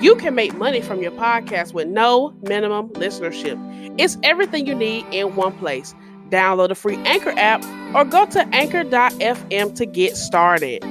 You 0.00 0.16
can 0.16 0.34
make 0.34 0.56
money 0.56 0.80
from 0.80 1.02
your 1.02 1.12
podcast 1.12 1.74
with 1.74 1.86
no 1.86 2.30
minimum 2.40 2.88
listenership. 2.90 3.58
It's 3.98 4.16
everything 4.22 4.66
you 4.66 4.74
need 4.74 5.04
in 5.12 5.36
one 5.36 5.52
place. 5.58 5.94
Download 6.30 6.68
the 6.68 6.74
free 6.74 6.96
Anchor 7.04 7.34
app 7.36 7.62
or 7.94 8.06
go 8.06 8.24
to 8.24 8.48
anchor.fm 8.54 9.74
to 9.76 9.84
get 9.84 10.16
started. 10.16 10.82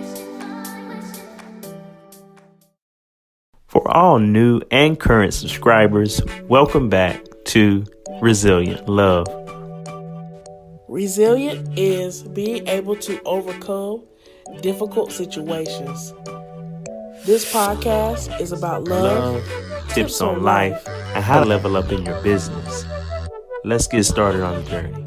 For 3.68 3.90
all 3.92 4.20
new 4.20 4.62
and 4.70 5.00
current 5.00 5.34
subscribers, 5.34 6.22
welcome 6.44 6.88
back 6.88 7.24
to 7.46 7.86
Resilient 8.22 8.88
Love. 8.88 9.26
Resilient 10.88 11.80
is 11.80 12.22
being 12.22 12.68
able 12.68 12.96
to 12.98 13.20
overcome 13.24 14.04
difficult 14.62 15.12
situations. 15.12 16.14
This 17.30 17.46
podcast 17.54 18.42
is 18.42 18.52
about 18.54 18.86
love, 18.86 19.36
Love, 19.36 19.90
tips 19.90 20.20
on 20.20 20.42
life, 20.42 20.82
and 20.88 21.24
how 21.24 21.40
to 21.40 21.46
level 21.46 21.78
up 21.78 21.92
in 21.92 22.04
your 22.04 22.20
business. 22.24 22.86
Let's 23.64 23.86
get 23.86 24.04
started 24.06 24.42
on 24.42 24.64
the 24.64 24.68
journey. 24.68 25.06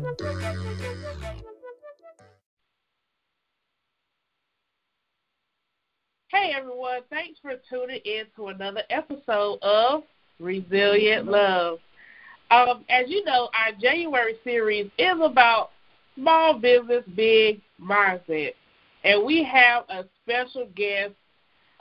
Hey 6.28 6.52
everyone, 6.56 7.00
thanks 7.10 7.40
for 7.42 7.54
tuning 7.68 8.00
in 8.04 8.26
to 8.36 8.46
another 8.46 8.84
episode 8.88 9.58
of 9.62 10.04
Resilient 10.38 11.26
Love. 11.26 11.80
Um, 12.52 12.84
as 12.88 13.06
you 13.08 13.24
know, 13.24 13.48
our 13.52 13.72
January 13.80 14.36
series 14.44 14.88
is 14.96 15.18
about 15.20 15.70
small 16.14 16.56
business, 16.56 17.02
big 17.16 17.60
mindset. 17.82 18.52
And 19.02 19.24
we 19.24 19.42
have 19.42 19.86
a 19.88 20.04
special 20.22 20.68
guest, 20.76 21.14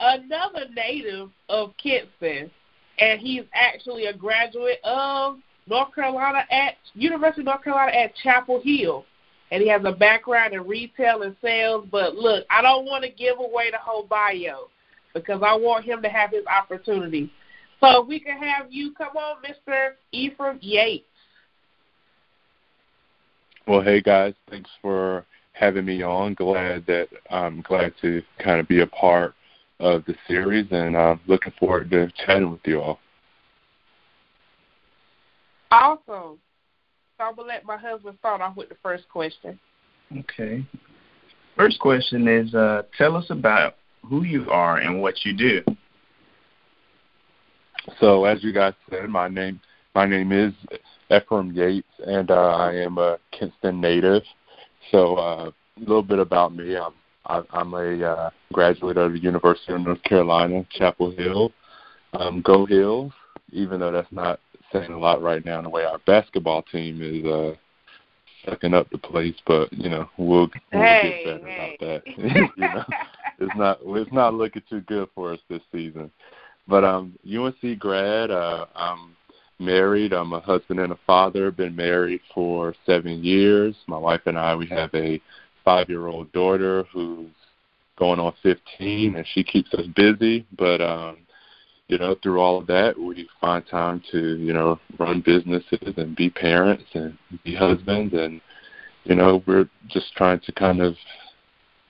another 0.02 0.66
native 0.74 1.30
of 1.48 1.72
Kinston, 1.82 2.50
and 2.98 3.20
he's 3.20 3.44
actually 3.54 4.06
a 4.06 4.12
graduate 4.12 4.80
of 4.84 5.38
North 5.66 5.94
Carolina 5.94 6.44
at 6.50 6.74
University 6.94 7.40
of 7.40 7.46
North 7.46 7.64
Carolina 7.64 7.96
at 7.96 8.14
Chapel 8.16 8.60
Hill 8.62 9.06
and 9.52 9.62
he 9.62 9.68
has 9.68 9.82
a 9.84 9.92
background 9.92 10.54
in 10.54 10.66
retail 10.66 11.22
and 11.22 11.36
sales. 11.42 11.86
But 11.92 12.14
look, 12.16 12.46
I 12.50 12.62
don't 12.62 12.86
want 12.86 13.04
to 13.04 13.10
give 13.10 13.38
away 13.38 13.70
the 13.70 13.76
whole 13.78 14.02
bio 14.02 14.70
because 15.12 15.42
I 15.44 15.54
want 15.54 15.84
him 15.84 16.00
to 16.00 16.08
have 16.08 16.30
his 16.30 16.46
opportunity. 16.46 17.30
So 17.78 18.02
if 18.02 18.08
we 18.08 18.18
can 18.18 18.38
have 18.38 18.72
you 18.72 18.94
come 18.94 19.14
on, 19.14 19.36
Mr. 19.44 19.90
Ephraim 20.10 20.58
Yates. 20.62 21.04
Well, 23.68 23.82
hey 23.82 24.00
guys, 24.00 24.32
thanks 24.48 24.70
for 24.80 25.26
having 25.52 25.84
me 25.84 26.02
on. 26.02 26.32
Glad 26.32 26.86
that 26.86 27.08
I'm 27.30 27.60
glad 27.60 27.92
to 28.00 28.22
kind 28.42 28.58
of 28.58 28.66
be 28.66 28.80
a 28.80 28.86
part 28.86 29.34
of 29.82 30.04
the 30.06 30.14
series, 30.26 30.66
and 30.70 30.96
uh, 30.96 31.16
looking 31.26 31.52
forward 31.58 31.90
to 31.90 32.10
chatting 32.24 32.50
with 32.50 32.60
you 32.64 32.80
all. 32.80 32.98
Awesome. 35.70 36.38
So 37.18 37.24
I'm 37.24 37.34
gonna 37.34 37.48
let 37.48 37.64
my 37.64 37.76
husband 37.76 38.16
start 38.18 38.40
off 38.40 38.56
with 38.56 38.68
the 38.68 38.76
first 38.82 39.08
question. 39.08 39.58
Okay. 40.16 40.64
First 41.56 41.78
question 41.80 42.28
is 42.28 42.54
uh, 42.54 42.82
tell 42.96 43.16
us 43.16 43.26
about 43.30 43.76
who 44.04 44.24
you 44.24 44.50
are 44.50 44.78
and 44.78 45.00
what 45.00 45.24
you 45.24 45.32
do. 45.32 45.62
So, 48.00 48.24
as 48.24 48.42
you 48.44 48.52
guys 48.52 48.74
said, 48.90 49.08
my 49.08 49.28
name 49.28 49.60
my 49.94 50.06
name 50.06 50.32
is 50.32 50.52
Ephraim 51.10 51.52
Yates, 51.52 51.86
and 52.06 52.30
uh, 52.30 52.34
I 52.34 52.74
am 52.74 52.98
a 52.98 53.18
Kinston 53.30 53.80
native. 53.80 54.22
So, 54.90 55.16
uh, 55.16 55.50
a 55.76 55.80
little 55.80 56.02
bit 56.02 56.18
about 56.18 56.54
me. 56.54 56.76
I'm 56.76 56.94
I- 57.26 57.42
I'm 57.50 57.74
a 57.74 58.02
uh, 58.04 58.30
graduate 58.52 58.96
of 58.96 59.12
the 59.12 59.18
University 59.18 59.72
of 59.72 59.80
North 59.80 60.02
Carolina, 60.02 60.64
Chapel 60.70 61.10
Hill. 61.10 61.52
Um, 62.14 62.42
Go 62.42 62.66
Heels, 62.66 63.12
even 63.52 63.80
though 63.80 63.92
that's 63.92 64.12
not 64.12 64.38
saying 64.72 64.92
a 64.92 64.98
lot 64.98 65.22
right 65.22 65.44
now 65.44 65.58
in 65.58 65.64
the 65.64 65.70
way 65.70 65.84
our 65.84 65.98
basketball 66.06 66.62
team 66.62 67.00
is 67.00 67.24
uh, 67.24 67.54
sucking 68.44 68.74
up 68.74 68.90
the 68.90 68.98
place, 68.98 69.34
but 69.46 69.72
you 69.72 69.88
know 69.88 70.08
we'll, 70.18 70.48
we'll 70.72 70.82
Hey, 70.82 71.22
get 71.24 71.24
better 71.24 71.46
hey. 71.46 71.76
about 71.78 71.80
that. 71.80 72.02
you 72.56 72.68
know, 72.68 72.84
it's 73.38 73.56
not 73.56 73.78
it's 73.82 74.12
not 74.12 74.34
looking 74.34 74.62
too 74.68 74.80
good 74.82 75.08
for 75.14 75.32
us 75.32 75.40
this 75.48 75.62
season. 75.70 76.10
But 76.68 76.84
um, 76.84 77.18
UNC 77.26 77.78
grad. 77.78 78.30
Uh, 78.30 78.66
I'm 78.74 79.16
married. 79.58 80.12
I'm 80.12 80.32
a 80.32 80.40
husband 80.40 80.80
and 80.80 80.92
a 80.92 80.98
father. 81.06 81.50
Been 81.50 81.76
married 81.76 82.20
for 82.34 82.74
seven 82.86 83.22
years. 83.24 83.74
My 83.86 83.98
wife 83.98 84.22
and 84.26 84.38
I 84.38 84.54
we 84.54 84.66
have 84.68 84.94
a 84.94 85.20
five-year-old 85.64 86.32
daughter 86.32 86.84
who's 86.92 87.30
going 87.98 88.18
on 88.18 88.34
15, 88.42 89.16
and 89.16 89.26
she 89.32 89.44
keeps 89.44 89.72
us 89.74 89.86
busy. 89.94 90.46
But 90.56 90.80
um, 90.80 91.18
you 91.88 91.98
know, 91.98 92.16
through 92.22 92.40
all 92.40 92.58
of 92.58 92.66
that, 92.68 92.98
we 92.98 93.28
find 93.40 93.66
time 93.66 94.02
to 94.12 94.36
you 94.36 94.52
know 94.52 94.78
run 94.98 95.20
businesses 95.20 95.94
and 95.96 96.16
be 96.16 96.30
parents 96.30 96.84
and 96.94 97.16
be 97.44 97.54
husbands, 97.54 98.14
and 98.14 98.40
you 99.04 99.14
know 99.14 99.42
we're 99.46 99.68
just 99.88 100.14
trying 100.16 100.40
to 100.40 100.52
kind 100.52 100.80
of 100.80 100.94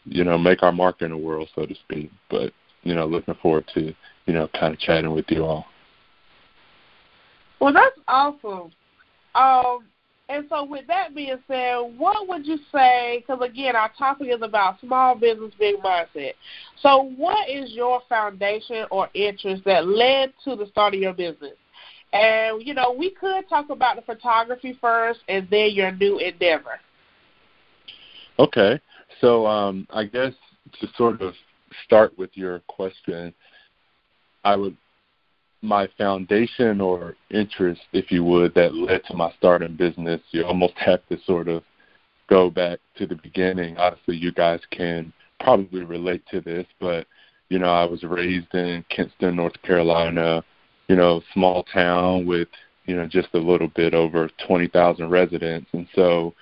you 0.04 0.24
know 0.24 0.36
make 0.36 0.62
our 0.62 0.72
mark 0.72 1.02
in 1.02 1.10
the 1.10 1.16
world, 1.16 1.48
so 1.54 1.66
to 1.66 1.74
speak. 1.74 2.10
But 2.30 2.52
you 2.82 2.94
know, 2.94 3.06
looking 3.06 3.36
forward 3.36 3.70
to 3.74 3.94
you 4.26 4.32
know 4.34 4.48
kind 4.58 4.74
of 4.74 4.80
chatting 4.80 5.12
with 5.12 5.26
you 5.28 5.44
all. 5.44 5.66
Well, 7.60 7.72
that's 7.72 7.98
awesome. 8.08 8.72
Um, 9.36 9.84
and 10.32 10.46
so, 10.48 10.64
with 10.64 10.86
that 10.86 11.14
being 11.14 11.36
said, 11.46 11.76
what 11.98 12.26
would 12.26 12.46
you 12.46 12.58
say? 12.72 13.22
Because 13.26 13.46
again, 13.46 13.76
our 13.76 13.90
topic 13.98 14.28
is 14.30 14.40
about 14.40 14.80
small 14.80 15.14
business, 15.14 15.52
big 15.58 15.76
mindset. 15.76 16.32
So, 16.80 17.12
what 17.16 17.50
is 17.50 17.72
your 17.72 18.00
foundation 18.08 18.86
or 18.90 19.08
interest 19.12 19.62
that 19.66 19.86
led 19.86 20.32
to 20.44 20.56
the 20.56 20.66
start 20.68 20.94
of 20.94 21.00
your 21.00 21.12
business? 21.12 21.52
And 22.14 22.66
you 22.66 22.72
know, 22.72 22.94
we 22.96 23.10
could 23.10 23.46
talk 23.48 23.68
about 23.68 23.96
the 23.96 24.02
photography 24.02 24.78
first, 24.80 25.20
and 25.28 25.46
then 25.50 25.72
your 25.72 25.92
new 25.92 26.18
endeavor. 26.18 26.80
Okay. 28.38 28.80
So 29.20 29.46
um, 29.46 29.86
I 29.90 30.04
guess 30.04 30.32
to 30.80 30.88
sort 30.96 31.20
of 31.20 31.34
start 31.84 32.16
with 32.16 32.30
your 32.34 32.60
question, 32.68 33.34
I 34.44 34.56
would 34.56 34.76
my 35.62 35.88
foundation 35.96 36.80
or 36.80 37.16
interest, 37.30 37.80
if 37.92 38.10
you 38.10 38.24
would, 38.24 38.54
that 38.54 38.74
led 38.74 39.04
to 39.04 39.14
my 39.14 39.32
starting 39.38 39.76
business, 39.76 40.20
you 40.30 40.44
almost 40.44 40.74
have 40.76 41.06
to 41.08 41.18
sort 41.24 41.48
of 41.48 41.62
go 42.28 42.50
back 42.50 42.80
to 42.96 43.06
the 43.06 43.14
beginning. 43.14 43.76
Obviously, 43.78 44.16
you 44.16 44.32
guys 44.32 44.60
can 44.70 45.12
probably 45.40 45.84
relate 45.84 46.22
to 46.30 46.40
this, 46.40 46.66
but 46.80 47.06
you 47.48 47.58
know, 47.58 47.72
I 47.72 47.84
was 47.84 48.02
raised 48.02 48.54
in 48.54 48.84
Kinston, 48.88 49.36
North 49.36 49.60
Carolina, 49.62 50.42
you 50.88 50.96
know, 50.96 51.22
small 51.32 51.64
town 51.64 52.26
with 52.26 52.48
you 52.86 52.96
know 52.96 53.06
just 53.06 53.28
a 53.34 53.38
little 53.38 53.68
bit 53.68 53.94
over 53.94 54.28
20,000 54.46 55.08
residents, 55.08 55.68
and 55.72 55.86
so 55.94 56.34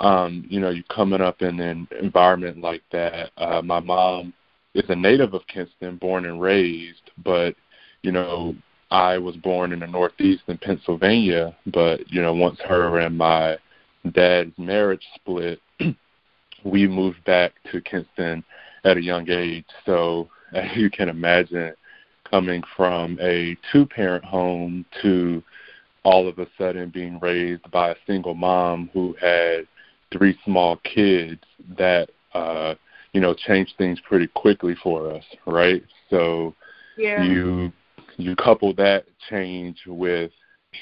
um, 0.00 0.44
you 0.48 0.60
know, 0.60 0.70
you 0.70 0.84
coming 0.84 1.20
up 1.20 1.42
in 1.42 1.58
an 1.60 1.88
environment 2.00 2.60
like 2.60 2.82
that. 2.92 3.30
Uh, 3.36 3.62
my 3.62 3.80
mom 3.80 4.32
is 4.74 4.88
a 4.88 4.94
native 4.94 5.34
of 5.34 5.46
Kinston, 5.46 5.96
born 5.96 6.26
and 6.26 6.40
raised, 6.40 7.10
but 7.24 7.54
you 8.02 8.12
know, 8.12 8.54
I 8.90 9.18
was 9.18 9.36
born 9.36 9.72
in 9.72 9.80
the 9.80 9.86
Northeast 9.86 10.42
in 10.48 10.58
Pennsylvania. 10.58 11.56
But 11.66 12.10
you 12.10 12.22
know, 12.22 12.34
once 12.34 12.58
her 12.60 12.98
and 12.98 13.16
my 13.16 13.56
dad's 14.12 14.56
marriage 14.58 15.04
split, 15.14 15.60
we 16.64 16.86
moved 16.86 17.24
back 17.24 17.52
to 17.70 17.80
Kinston 17.80 18.44
at 18.84 18.96
a 18.96 19.02
young 19.02 19.28
age. 19.28 19.66
So 19.84 20.28
as 20.54 20.76
you 20.76 20.90
can 20.90 21.08
imagine, 21.08 21.74
coming 22.30 22.62
from 22.76 23.18
a 23.20 23.56
two-parent 23.72 24.24
home 24.24 24.84
to 25.02 25.42
all 26.04 26.28
of 26.28 26.38
a 26.38 26.46
sudden 26.56 26.90
being 26.90 27.18
raised 27.20 27.68
by 27.70 27.90
a 27.90 27.96
single 28.06 28.34
mom 28.34 28.90
who 28.92 29.14
had 29.20 29.66
three 30.12 30.38
small 30.44 30.76
kids 30.84 31.42
that 31.76 32.08
uh 32.34 32.74
you 33.12 33.20
know 33.20 33.34
changed 33.34 33.72
things 33.76 33.98
pretty 34.06 34.26
quickly 34.28 34.74
for 34.82 35.12
us 35.12 35.24
right 35.46 35.82
so 36.08 36.54
Yeah. 36.96 37.24
you 37.24 37.72
you 38.18 38.36
couple 38.36 38.74
that 38.74 39.06
change 39.30 39.78
with 39.86 40.30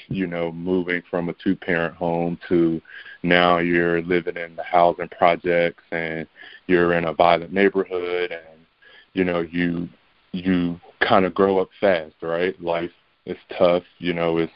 you 0.09 0.27
know 0.27 0.51
moving 0.51 1.01
from 1.09 1.29
a 1.29 1.33
two 1.41 1.55
parent 1.55 1.95
home 1.95 2.37
to 2.49 2.81
now 3.23 3.57
you're 3.57 4.01
living 4.01 4.35
in 4.35 4.55
the 4.55 4.63
housing 4.63 5.07
projects 5.09 5.83
and 5.91 6.27
you're 6.67 6.93
in 6.93 7.05
a 7.05 7.13
violent 7.13 7.53
neighborhood 7.53 8.31
and 8.31 8.65
you 9.13 9.23
know 9.23 9.41
you 9.41 9.87
you 10.33 10.79
kind 10.99 11.23
of 11.23 11.33
grow 11.33 11.59
up 11.59 11.69
fast 11.79 12.15
right 12.21 12.61
life 12.61 12.91
is 13.25 13.37
tough 13.57 13.83
you 13.99 14.13
know 14.13 14.37
it's 14.37 14.51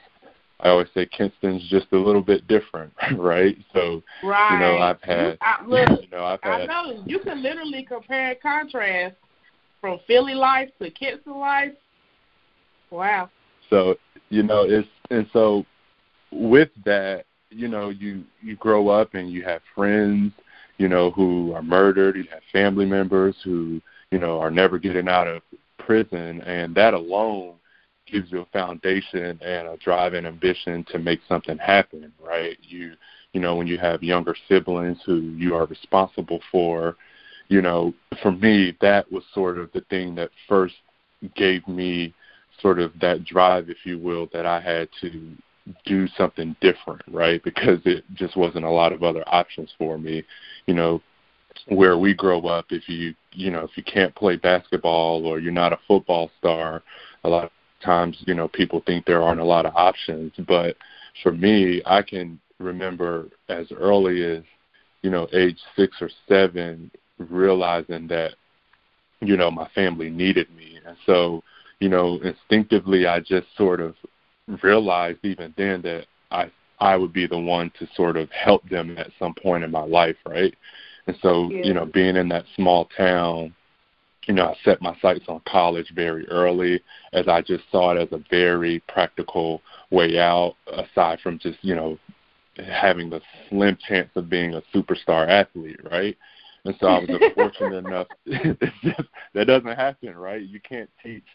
I 0.64 0.70
always 0.70 0.88
say 0.94 1.08
Kinston's 1.08 1.68
just 1.70 1.88
a 1.92 1.98
little 1.98 2.22
bit 2.22 2.48
different, 2.48 2.94
right? 3.18 3.58
So 3.74 4.04
right. 4.24 4.54
you 4.54 4.60
know, 4.60 4.78
I've 4.78 5.02
had 5.02 5.38
I, 5.42 5.64
look, 5.66 5.90
you 6.04 6.10
know, 6.12 6.24
I've 6.24 6.40
had 6.44 6.62
I 6.62 6.66
know 6.66 7.04
you 7.06 7.20
can 7.20 7.42
literally 7.42 7.84
compare 7.84 8.32
and 8.32 8.42
contrast 8.42 9.16
from 9.80 10.00
Philly 10.06 10.36
life 10.36 10.70
to 10.80 10.92
Kinston 10.92 11.40
life. 11.40 11.74
Wow. 12.92 13.30
So, 13.70 13.96
you 14.30 14.44
know, 14.44 14.64
it's 14.64 14.88
and 15.10 15.28
so 15.34 15.66
with 16.32 16.70
that, 16.86 17.26
you 17.50 17.68
know, 17.68 17.90
you 17.90 18.24
you 18.42 18.56
grow 18.58 18.90
up 18.90 19.14
and 19.14 19.32
you 19.32 19.44
have 19.44 19.62
friends, 19.74 20.34
you 20.78 20.88
know, 20.88 21.12
who 21.12 21.54
are 21.54 21.64
murdered, 21.64 22.16
you 22.16 22.26
have 22.32 22.42
family 22.52 22.86
members 22.86 23.36
who, 23.44 23.82
you 24.12 24.20
know, 24.20 24.40
are 24.40 24.52
never 24.52 24.78
getting 24.78 25.08
out 25.08 25.28
of 25.28 25.42
prison 25.80 26.42
and 26.42 26.76
that 26.76 26.94
alone 26.94 27.56
gives 28.06 28.32
you 28.32 28.42
a 28.42 28.46
foundation 28.48 29.40
and 29.42 29.68
a 29.68 29.78
drive 29.84 30.14
and 30.14 30.28
ambition 30.28 30.86
to 30.90 31.00
make 31.00 31.22
something 31.28 31.58
happen, 31.58 32.12
right? 32.22 32.58
You 32.62 32.94
you 33.34 33.40
know, 33.40 33.56
when 33.56 33.68
you 33.68 33.78
have 33.78 34.04
younger 34.04 34.36
siblings 34.50 34.98
who 35.06 35.22
you 35.38 35.56
are 35.56 35.66
responsible 35.66 36.42
for, 36.52 36.98
you 37.48 37.62
know, 37.62 37.94
for 38.22 38.32
me 38.34 38.76
that 38.82 39.10
was 39.12 39.24
sort 39.34 39.58
of 39.58 39.72
the 39.72 39.82
thing 39.90 40.16
that 40.16 40.30
first 40.50 40.76
gave 41.36 41.66
me 41.68 42.14
sort 42.62 42.80
of 42.80 42.92
that 43.00 43.26
drive, 43.26 43.70
if 43.70 43.78
you 43.86 43.98
will, 43.98 44.28
that 44.34 44.46
I 44.46 44.60
had 44.62 44.90
to 45.02 45.36
do 45.86 46.08
something 46.18 46.56
different, 46.62 47.02
right? 47.12 47.44
Because 47.44 47.80
it 47.86 48.04
just 48.14 48.36
wasn't 48.36 48.66
a 48.66 48.70
lot 48.70 48.94
of 48.94 49.04
other 49.04 49.24
options 49.28 49.72
for 49.78 49.98
me. 49.98 50.24
You 50.66 50.74
know, 50.74 51.02
where 51.68 51.98
we 51.98 52.14
grow 52.14 52.42
up, 52.48 52.66
if 52.70 52.88
you 52.88 53.14
you 53.34 53.52
know 53.52 53.64
if 53.64 53.72
you 53.76 53.84
can't 53.84 54.16
play 54.16 54.38
basketball 54.38 55.26
or 55.26 55.40
you're 55.40 55.52
not 55.52 55.74
a 55.74 55.80
football 55.88 56.32
star, 56.40 56.82
a 57.24 57.30
lot 57.30 57.46
of 57.46 57.52
times 57.84 58.18
you 58.26 58.34
know 58.34 58.48
people 58.48 58.82
think 58.86 59.06
there 59.06 59.22
aren't 59.22 59.42
a 59.42 59.46
lot 59.46 59.66
of 59.66 59.76
options. 59.76 60.34
But 60.48 60.76
for 61.24 61.32
me, 61.32 61.82
I 61.86 62.02
can 62.02 62.40
remember 62.60 63.28
as 63.50 63.68
early 63.72 64.24
as 64.24 64.44
you 65.02 65.10
know 65.10 65.28
age 65.34 65.58
six 65.76 65.98
or 66.02 66.10
seven 66.28 66.92
realizing 67.18 68.08
that 68.08 68.34
you 69.20 69.38
know 69.38 69.52
my 69.52 69.68
family 69.70 70.10
needed 70.10 70.48
me, 70.56 70.80
and 70.86 70.98
so 71.06 71.44
you 71.82 71.90
know 71.90 72.20
instinctively 72.24 73.08
I 73.08 73.20
just 73.20 73.48
sort 73.58 73.82
of 73.82 73.96
realized 74.64 75.20
even 75.24 75.54
then 75.58 75.82
that 75.82 76.06
I 76.32 76.50
I 76.80 76.96
would 76.96 77.14
be 77.14 77.28
the 77.28 77.38
one 77.38 77.72
to 77.80 77.88
sort 77.96 78.18
of 78.18 78.30
help 78.32 78.68
them 78.70 78.98
at 78.98 79.12
some 79.20 79.36
point 79.36 79.64
in 79.64 79.72
my 79.72 79.84
life, 79.84 80.16
right? 80.26 80.54
And 81.06 81.16
so, 81.22 81.50
yeah. 81.52 81.64
you 81.64 81.74
know, 81.74 81.86
being 81.86 82.16
in 82.16 82.28
that 82.30 82.46
small 82.56 82.90
town, 82.98 83.54
you 84.26 84.34
know, 84.34 84.48
I 84.48 84.56
set 84.64 84.82
my 84.82 84.98
sights 85.00 85.26
on 85.28 85.42
college 85.48 85.92
very 85.94 86.28
early 86.30 86.82
as 87.14 87.28
I 87.28 87.42
just 87.42 87.64
saw 87.72 87.92
it 87.92 88.02
as 88.02 88.12
a 88.12 88.24
very 88.30 88.82
practical 88.88 89.62
way 89.92 90.18
out 90.18 90.56
aside 90.68 91.20
from 91.22 91.38
just, 91.38 91.60
you 91.62 91.76
know, 91.76 92.00
having 92.58 93.10
the 93.10 93.22
slim 93.50 93.78
chance 93.88 94.10
of 94.16 94.30
being 94.30 94.56
a 94.56 94.64
superstar 94.74 95.28
athlete, 95.28 95.80
right? 95.92 96.18
And 96.66 96.76
so 96.80 96.88
I 96.88 97.00
was 97.00 97.22
fortunate 97.36 97.86
enough 97.86 98.08
that 98.26 99.48
doesn't 99.48 99.76
happen, 99.76 100.16
right? 100.16 100.42
You 100.42 100.60
can't 100.60 100.90
teach 101.04 101.26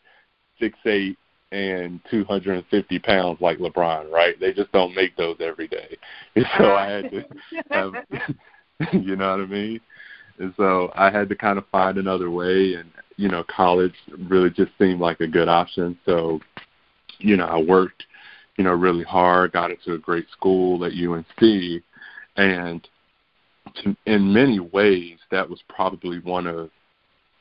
six 0.59 0.79
eight 0.87 1.19
and 1.53 2.01
250 2.11 2.99
pounds 3.01 3.41
like 3.41 3.59
LeBron, 3.59 4.11
right? 4.11 4.39
They 4.39 4.53
just 4.53 4.73
don't 4.73 4.95
make 4.95 5.17
those 5.17 5.37
every 5.41 5.69
day. 5.69 5.97
And 6.35 6.47
so 6.59 6.75
I 6.75 6.87
had 6.87 7.11
to 7.11 7.25
have, 7.71 7.93
you 8.93 9.17
know 9.17 9.31
what 9.31 9.41
I 9.41 9.47
mean? 9.47 9.81
And 10.39 10.53
so 10.57 10.93
I 10.95 11.11
had 11.11 11.29
to 11.31 11.37
kind 11.37 11.57
of 11.59 11.67
find 11.69 11.97
another 11.97 12.31
way, 12.31 12.75
and 12.75 12.91
you 13.17 13.29
know, 13.29 13.45
college 13.45 13.95
really 14.29 14.51
just 14.51 14.73
seemed 14.79 15.01
like 15.01 15.21
a 15.21 15.27
good 15.27 15.49
option. 15.49 15.99
So, 16.05 16.41
you 17.19 17.37
know, 17.37 17.47
I 17.47 17.59
worked, 17.59 18.05
you 18.59 18.65
know, 18.65 18.73
really 18.73 19.05
hard, 19.05 19.53
got 19.53 19.71
into 19.71 19.95
a 19.95 19.99
great 19.99 20.27
school 20.31 20.85
at 20.85 20.93
UNC, 20.93 21.83
and 22.37 22.87
to, 23.77 23.97
in 24.05 24.33
many 24.33 24.61
ways, 24.61 25.19
that 25.31 25.49
was 25.49 25.61
probably 25.69 26.19
one 26.21 26.47
of, 26.47 26.71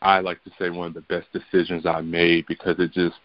I 0.06 0.19
like 0.19 0.44
to 0.44 0.52
say, 0.60 0.69
one 0.69 0.88
of 0.88 0.94
the 0.94 1.02
best 1.02 1.28
decisions 1.34 1.86
I 1.86 2.02
made 2.02 2.46
because 2.48 2.75
it 2.80 2.92
just 2.92 3.16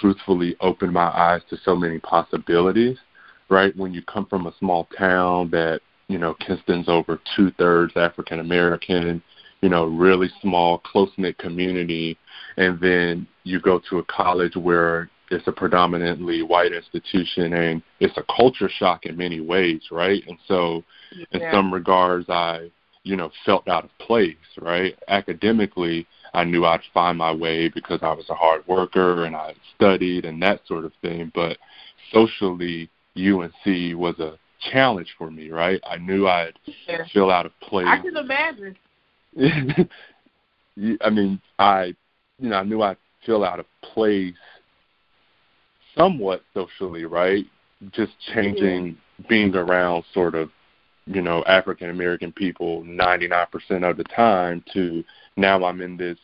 truthfully 0.00 0.56
opened 0.60 0.92
my 0.92 1.06
eyes 1.06 1.42
to 1.50 1.56
so 1.64 1.76
many 1.76 2.00
possibilities, 2.00 2.98
right? 3.48 3.76
When 3.76 3.94
you 3.94 4.02
come 4.02 4.26
from 4.26 4.46
a 4.46 4.54
small 4.58 4.88
town 4.98 5.50
that, 5.50 5.80
you 6.08 6.18
know, 6.18 6.34
Kinston's 6.34 6.88
over 6.88 7.20
two 7.36 7.52
thirds 7.52 7.92
African 7.96 8.40
American, 8.40 9.22
you 9.60 9.68
know, 9.68 9.84
really 9.84 10.28
small, 10.42 10.78
close 10.78 11.10
knit 11.16 11.38
community, 11.38 12.18
and 12.56 12.80
then 12.80 13.26
you 13.44 13.60
go 13.60 13.80
to 13.88 13.98
a 13.98 14.04
college 14.04 14.56
where 14.56 15.08
it's 15.30 15.46
a 15.46 15.52
predominantly 15.52 16.42
white 16.42 16.72
institution 16.72 17.52
and 17.54 17.82
it's 18.00 18.16
a 18.16 18.24
culture 18.36 18.68
shock 18.68 19.06
in 19.06 19.16
many 19.16 19.40
ways, 19.40 19.80
right? 19.90 20.22
And 20.26 20.38
so 20.46 20.82
yeah. 21.12 21.26
in 21.30 21.52
some 21.52 21.72
regards 21.72 22.28
I, 22.28 22.70
you 23.04 23.16
know, 23.16 23.30
felt 23.44 23.68
out 23.68 23.84
of 23.84 23.90
place, 23.98 24.36
right? 24.60 24.98
Academically, 25.08 26.06
I 26.32 26.44
knew 26.44 26.64
I'd 26.64 26.80
find 26.92 27.16
my 27.16 27.32
way 27.32 27.68
because 27.68 28.00
I 28.02 28.12
was 28.12 28.28
a 28.28 28.34
hard 28.34 28.66
worker 28.66 29.24
and 29.24 29.36
I 29.36 29.54
studied 29.76 30.24
and 30.24 30.42
that 30.42 30.60
sort 30.66 30.84
of 30.84 30.92
thing. 31.00 31.30
But 31.34 31.58
socially, 32.12 32.90
UNC 33.16 33.96
was 33.96 34.18
a 34.18 34.38
challenge 34.72 35.14
for 35.16 35.30
me, 35.30 35.50
right? 35.50 35.80
I 35.88 35.98
knew 35.98 36.26
I'd 36.26 36.58
yeah. 36.88 37.04
feel 37.12 37.30
out 37.30 37.46
of 37.46 37.52
place. 37.60 37.86
I 37.88 37.98
can 37.98 38.16
imagine. 38.16 38.76
I 41.00 41.10
mean, 41.10 41.40
I, 41.58 41.94
you 42.38 42.48
know, 42.48 42.56
I 42.56 42.64
knew 42.64 42.82
I'd 42.82 42.96
feel 43.24 43.44
out 43.44 43.60
of 43.60 43.66
place 43.82 44.34
somewhat 45.96 46.42
socially, 46.52 47.04
right? 47.04 47.44
Just 47.92 48.12
changing, 48.34 48.96
being 49.28 49.54
around 49.54 50.04
sort 50.12 50.34
of, 50.34 50.50
you 51.06 51.22
know, 51.22 51.44
African 51.44 51.90
American 51.90 52.32
people 52.32 52.82
99% 52.84 53.88
of 53.88 53.96
the 53.96 54.04
time 54.04 54.64
to 54.72 55.04
now 55.36 55.64
I'm 55.64 55.80
in 55.80 55.96
this 55.96 56.18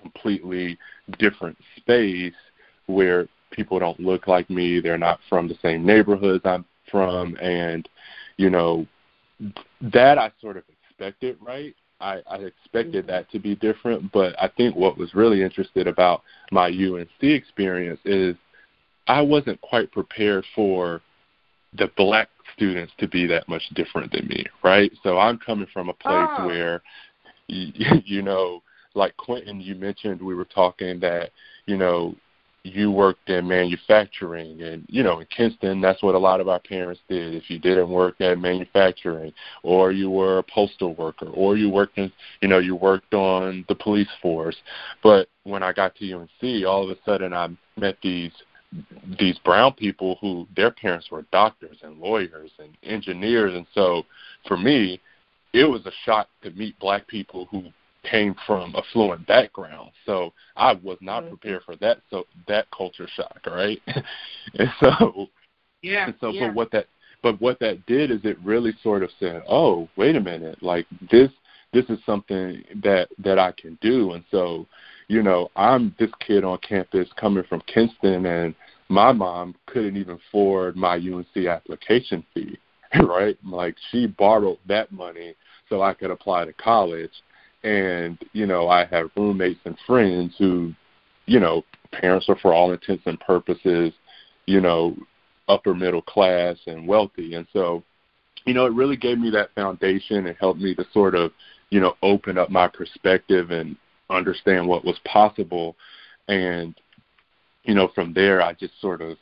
completely 0.00 0.78
different 1.18 1.56
space 1.76 2.34
where 2.86 3.28
people 3.50 3.78
don't 3.78 4.00
look 4.00 4.26
like 4.26 4.48
me, 4.50 4.80
they're 4.80 4.98
not 4.98 5.20
from 5.28 5.48
the 5.48 5.58
same 5.62 5.84
neighborhoods 5.84 6.44
I'm 6.44 6.64
from, 6.90 7.36
and 7.36 7.88
you 8.36 8.50
know 8.50 8.86
that 9.80 10.18
I 10.18 10.32
sort 10.40 10.56
of 10.56 10.64
expected, 10.88 11.36
right? 11.40 11.74
I, 12.00 12.20
I 12.28 12.36
expected 12.38 13.06
that 13.06 13.30
to 13.30 13.38
be 13.38 13.54
different, 13.54 14.10
but 14.12 14.34
I 14.40 14.48
think 14.48 14.74
what 14.74 14.98
was 14.98 15.14
really 15.14 15.42
interesting 15.42 15.86
about 15.86 16.22
my 16.50 16.66
UNC 16.66 17.08
experience 17.22 18.00
is 18.04 18.34
I 19.06 19.20
wasn't 19.20 19.60
quite 19.60 19.92
prepared 19.92 20.44
for 20.54 21.00
the 21.74 21.90
black 21.96 22.28
students 22.54 22.92
to 22.98 23.08
be 23.08 23.26
that 23.26 23.48
much 23.48 23.62
different 23.74 24.12
than 24.12 24.26
me, 24.28 24.44
right? 24.62 24.92
So 25.02 25.18
I'm 25.18 25.38
coming 25.38 25.68
from 25.72 25.88
a 25.88 25.94
place 25.94 26.28
oh. 26.38 26.46
where, 26.46 26.82
you, 27.48 27.86
you 28.04 28.22
know, 28.22 28.62
like 28.94 29.16
Quentin, 29.16 29.60
you 29.60 29.74
mentioned 29.74 30.20
we 30.20 30.34
were 30.34 30.44
talking 30.44 31.00
that 31.00 31.30
you 31.66 31.76
know 31.76 32.14
you 32.64 32.90
worked 32.92 33.28
in 33.28 33.48
manufacturing 33.48 34.62
and 34.62 34.84
you 34.88 35.02
know 35.02 35.18
in 35.18 35.26
Kinston 35.26 35.80
that's 35.80 36.02
what 36.02 36.14
a 36.14 36.18
lot 36.18 36.40
of 36.40 36.48
our 36.48 36.60
parents 36.60 37.00
did 37.08 37.34
if 37.34 37.50
you 37.50 37.58
didn't 37.58 37.88
work 37.88 38.20
at 38.20 38.38
manufacturing 38.38 39.32
or 39.62 39.90
you 39.90 40.08
were 40.10 40.38
a 40.38 40.44
postal 40.44 40.94
worker 40.94 41.26
or 41.30 41.56
you 41.56 41.68
worked 41.68 41.98
in 41.98 42.12
you 42.40 42.48
know 42.48 42.58
you 42.58 42.76
worked 42.76 43.14
on 43.14 43.64
the 43.68 43.74
police 43.74 44.08
force 44.20 44.56
but 45.02 45.28
when 45.42 45.62
I 45.62 45.72
got 45.72 45.96
to 45.96 46.12
UNC 46.12 46.64
all 46.64 46.84
of 46.84 46.90
a 46.90 47.00
sudden 47.04 47.32
I 47.32 47.48
met 47.76 47.96
these 48.02 48.32
these 49.18 49.38
brown 49.44 49.72
people 49.72 50.16
who 50.20 50.46
their 50.56 50.70
parents 50.70 51.10
were 51.10 51.26
doctors 51.32 51.78
and 51.82 51.98
lawyers 51.98 52.50
and 52.58 52.76
engineers 52.82 53.54
and 53.54 53.66
so 53.74 54.02
for 54.46 54.56
me 54.56 55.00
it 55.52 55.64
was 55.64 55.84
a 55.86 55.92
shock 56.04 56.28
to 56.42 56.50
meet 56.52 56.78
black 56.78 57.06
people 57.06 57.46
who 57.50 57.64
came 58.04 58.34
from 58.46 58.74
affluent 58.76 59.26
background, 59.26 59.90
so 60.06 60.32
I 60.56 60.74
was 60.74 60.98
not 61.00 61.22
mm-hmm. 61.22 61.34
prepared 61.34 61.62
for 61.64 61.76
that. 61.76 61.98
So 62.10 62.24
that 62.48 62.66
culture 62.76 63.08
shock, 63.14 63.40
right? 63.46 63.80
and 64.58 64.68
so, 64.80 65.28
yeah. 65.82 66.06
And 66.06 66.14
so, 66.20 66.30
yeah. 66.30 66.48
but 66.48 66.54
what 66.54 66.70
that, 66.72 66.86
but 67.22 67.40
what 67.40 67.58
that 67.60 67.84
did 67.86 68.10
is 68.10 68.20
it 68.24 68.38
really 68.42 68.72
sort 68.82 69.02
of 69.02 69.10
said, 69.20 69.42
oh, 69.48 69.88
wait 69.96 70.16
a 70.16 70.20
minute, 70.20 70.62
like 70.62 70.86
this, 71.10 71.30
this 71.72 71.84
is 71.88 71.98
something 72.04 72.62
that 72.82 73.08
that 73.18 73.38
I 73.38 73.52
can 73.52 73.78
do. 73.80 74.12
And 74.12 74.24
so, 74.30 74.66
you 75.08 75.22
know, 75.22 75.50
I'm 75.56 75.94
this 75.98 76.10
kid 76.26 76.44
on 76.44 76.58
campus 76.58 77.08
coming 77.16 77.44
from 77.48 77.62
Kinston, 77.62 78.26
and 78.26 78.54
my 78.88 79.12
mom 79.12 79.54
couldn't 79.66 79.96
even 79.96 80.18
afford 80.28 80.76
my 80.76 80.94
UNC 80.94 81.46
application 81.46 82.24
fee, 82.34 82.58
right? 83.02 83.36
Like 83.44 83.76
she 83.90 84.06
borrowed 84.06 84.58
that 84.66 84.92
money 84.92 85.34
so 85.68 85.82
I 85.82 85.94
could 85.94 86.10
apply 86.10 86.44
to 86.44 86.52
college 86.52 87.10
and 87.64 88.18
you 88.32 88.46
know 88.46 88.68
I 88.68 88.84
have 88.86 89.10
roommates 89.16 89.60
and 89.64 89.76
friends 89.86 90.34
who, 90.38 90.74
you 91.26 91.40
know, 91.40 91.64
parents 91.92 92.28
are 92.28 92.38
for 92.38 92.52
all 92.52 92.72
intents 92.72 93.04
and 93.06 93.18
purposes, 93.20 93.92
you 94.46 94.60
know, 94.60 94.96
upper 95.48 95.74
middle 95.74 96.02
class 96.02 96.56
and 96.66 96.86
wealthy, 96.88 97.34
and 97.34 97.46
so, 97.52 97.82
you 98.44 98.54
know, 98.54 98.66
it 98.66 98.72
really 98.72 98.96
gave 98.96 99.18
me 99.18 99.30
that 99.30 99.54
foundation 99.54 100.26
and 100.26 100.36
helped 100.38 100.60
me 100.60 100.74
to 100.74 100.84
sort 100.92 101.14
of, 101.14 101.32
you 101.70 101.80
know, 101.80 101.94
open 102.02 102.38
up 102.38 102.50
my 102.50 102.68
perspective 102.68 103.50
and 103.50 103.76
understand 104.12 104.66
what 104.66 104.84
was 104.84 104.98
possible, 105.04 105.76
and, 106.28 106.74
you 107.64 107.74
know, 107.74 107.88
from 107.94 108.12
there 108.12 108.42
I 108.42 108.52
just 108.52 108.80
sort 108.80 109.00
of, 109.00 109.16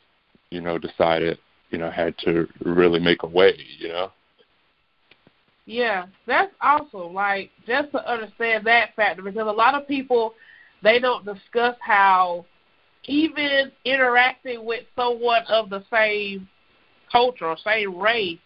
you 0.49 0.61
know, 0.61 0.77
decided, 0.77 1.37
you 1.71 1.77
know 1.77 1.89
had 1.89 2.17
to 2.19 2.47
really 2.63 2.99
make 2.99 3.23
a 3.23 3.27
way. 3.27 3.57
You 3.79 3.87
know. 3.87 4.11
Yeah, 5.65 6.05
that's 6.27 6.53
awesome. 6.61 7.13
Like 7.13 7.49
just 7.65 7.91
to 7.91 8.11
understand 8.11 8.65
that 8.67 8.95
factor 8.95 9.21
because 9.21 9.47
a 9.47 9.51
lot 9.51 9.73
of 9.73 9.87
people 9.87 10.35
they 10.83 10.99
don't 10.99 11.25
discuss 11.25 11.75
how 11.79 12.45
even 13.05 13.71
interacting 13.85 14.65
with 14.65 14.83
someone 14.95 15.43
of 15.47 15.69
the 15.69 15.83
same 15.91 16.47
culture 17.11 17.45
or 17.45 17.57
same 17.57 17.97
race, 17.97 18.39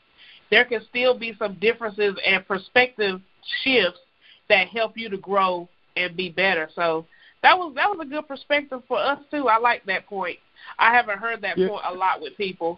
there 0.49 0.65
can 0.65 0.81
still 0.89 1.17
be 1.17 1.35
some 1.37 1.55
differences 1.55 2.15
and 2.25 2.47
perspective 2.47 3.19
shifts 3.63 3.99
that 4.47 4.67
help 4.67 4.97
you 4.97 5.09
to 5.09 5.17
grow 5.17 5.67
and 5.95 6.15
be 6.15 6.29
better. 6.29 6.69
So 6.75 7.05
that 7.41 7.57
was 7.57 7.73
that 7.75 7.89
was 7.89 7.99
a 8.01 8.09
good 8.09 8.27
perspective 8.27 8.81
for 8.87 8.97
us 8.97 9.19
too. 9.29 9.47
I 9.47 9.57
like 9.59 9.85
that 9.85 10.07
point. 10.07 10.37
I 10.79 10.93
haven't 10.93 11.19
heard 11.19 11.41
that 11.41 11.57
yeah. 11.57 11.67
point 11.67 11.83
a 11.87 11.93
lot 11.93 12.21
with 12.21 12.35
people, 12.37 12.77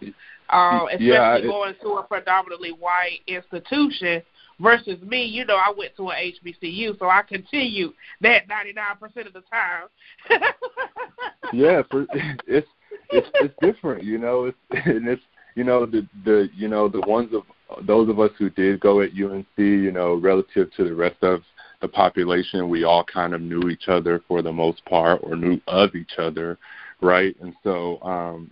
um, 0.50 0.88
especially 0.88 1.06
yeah, 1.06 1.36
it, 1.36 1.42
going 1.44 1.74
to 1.82 1.88
a 1.94 2.02
predominantly 2.02 2.72
white 2.72 3.20
institution 3.26 4.22
versus 4.60 5.00
me. 5.02 5.24
You 5.24 5.44
know, 5.44 5.56
I 5.56 5.72
went 5.76 5.96
to 5.96 6.10
an 6.10 6.32
HBCU, 6.44 6.98
so 6.98 7.08
I 7.08 7.22
continue 7.22 7.92
that 8.20 8.48
ninety 8.48 8.72
nine 8.72 8.96
percent 9.00 9.26
of 9.26 9.32
the 9.32 9.42
time. 9.50 9.88
yeah, 11.52 11.82
for, 11.90 12.06
it's 12.46 12.68
it's 13.10 13.28
it's 13.34 13.54
different. 13.62 14.04
You 14.04 14.18
know, 14.18 14.44
it's 14.44 14.58
and 14.86 15.08
it's 15.08 15.22
you 15.54 15.64
know 15.64 15.86
the 15.86 16.06
the 16.24 16.50
you 16.54 16.68
know 16.68 16.88
the 16.88 17.00
ones 17.00 17.32
of 17.32 17.42
those 17.86 18.08
of 18.08 18.18
us 18.20 18.30
who 18.38 18.50
did 18.50 18.80
go 18.80 19.00
at 19.00 19.10
UNC, 19.10 19.46
you 19.56 19.92
know, 19.92 20.14
relative 20.14 20.72
to 20.76 20.84
the 20.84 20.94
rest 20.94 21.16
of 21.22 21.42
the 21.80 21.88
population, 21.88 22.68
we 22.68 22.84
all 22.84 23.04
kind 23.04 23.34
of 23.34 23.40
knew 23.40 23.68
each 23.68 23.88
other 23.88 24.22
for 24.26 24.42
the 24.42 24.52
most 24.52 24.84
part 24.84 25.20
or 25.22 25.36
knew 25.36 25.60
of 25.68 25.94
each 25.94 26.18
other, 26.18 26.58
right? 27.00 27.36
And 27.40 27.54
so, 27.62 28.00
um, 28.02 28.50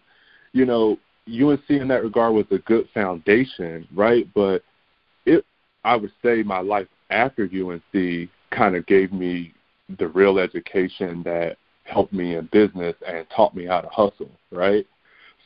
you 0.53 0.65
know, 0.65 0.99
UNC 1.29 1.69
in 1.69 1.89
that 1.89 2.05
regard 2.05 2.35
was 2.35 2.47
a 2.51 2.59
good 2.59 2.89
foundation, 2.95 3.87
right? 3.95 4.29
But 4.35 4.63
it, 5.25 5.45
I 5.85 5.97
would 5.97 6.13
say, 6.23 6.43
my 6.43 6.61
life 6.61 6.87
after 7.11 7.45
UNC 7.45 8.29
kind 8.51 8.77
of 8.77 8.87
gave 8.87 9.13
me 9.13 9.53
the 9.99 10.09
real 10.09 10.39
education 10.39 11.23
that 11.25 11.57
helped 11.85 12.13
me 12.13 12.37
in 12.37 12.49
business 12.53 12.95
and 13.07 13.27
taught 13.35 13.55
me 13.55 13.67
how 13.67 13.81
to 13.81 13.89
hustle, 13.89 14.31
right? 14.51 14.87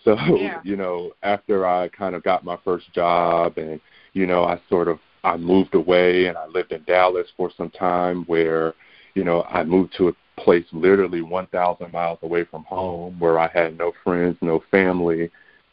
So, 0.05 0.17
yeah. 0.37 0.61
you 0.65 0.77
know, 0.77 1.13
after 1.23 1.67
I 1.67 1.89
kind 1.89 2.15
of 2.15 2.23
got 2.23 2.45
my 2.45 2.57
first 2.65 2.93
job 2.95 3.59
and, 3.59 3.81
you 4.15 4.27
know, 4.27 4.45
I 4.45 4.61
sort 4.69 4.89
of 4.89 4.99
I 5.25 5.37
moved 5.37 5.75
away 5.75 6.27
and 6.27 6.37
I 6.37 6.47
lived 6.47 6.73
in 6.73 6.83
Dallas 6.85 7.29
for 7.37 7.51
some 7.57 7.71
time 7.71 8.25
where, 8.25 8.75
you 9.15 9.25
know, 9.25 9.43
I 9.43 9.65
moved 9.65 9.95
to 9.99 10.09
a 10.09 10.13
place 10.41 10.65
literally 10.73 11.23
1,000 11.23 11.93
miles 11.93 12.19
away 12.23 12.45
from 12.45 12.65
home 12.65 13.19
where 13.19 13.39
I 13.39 13.49
had 13.49 13.77
no 13.77 13.93
friends, 14.03 14.37
no 14.41 14.63
family. 14.71 15.31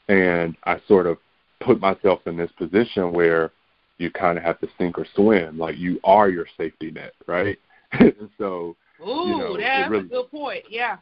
And 0.09 0.55
I 0.65 0.81
sort 0.87 1.05
of 1.05 1.17
put 1.61 1.79
myself 1.79 2.21
in 2.25 2.37
this 2.37 2.51
position 2.57 3.13
where 3.13 3.51
you 3.97 4.11
kind 4.11 4.37
of 4.37 4.43
have 4.43 4.59
to 4.59 4.67
sink 4.77 4.97
or 4.97 5.05
swim. 5.15 5.57
Like 5.57 5.77
you 5.77 5.99
are 6.03 6.29
your 6.29 6.47
safety 6.57 6.91
net, 6.91 7.13
right? 7.25 7.57
and 7.93 8.29
so, 8.37 8.75
Ooh, 9.01 9.05
you 9.05 9.37
know, 9.37 9.57
that's 9.57 9.89
really, 9.89 10.05
a 10.05 10.09
good 10.09 10.31
point. 10.31 10.65
Yeah. 10.69 10.97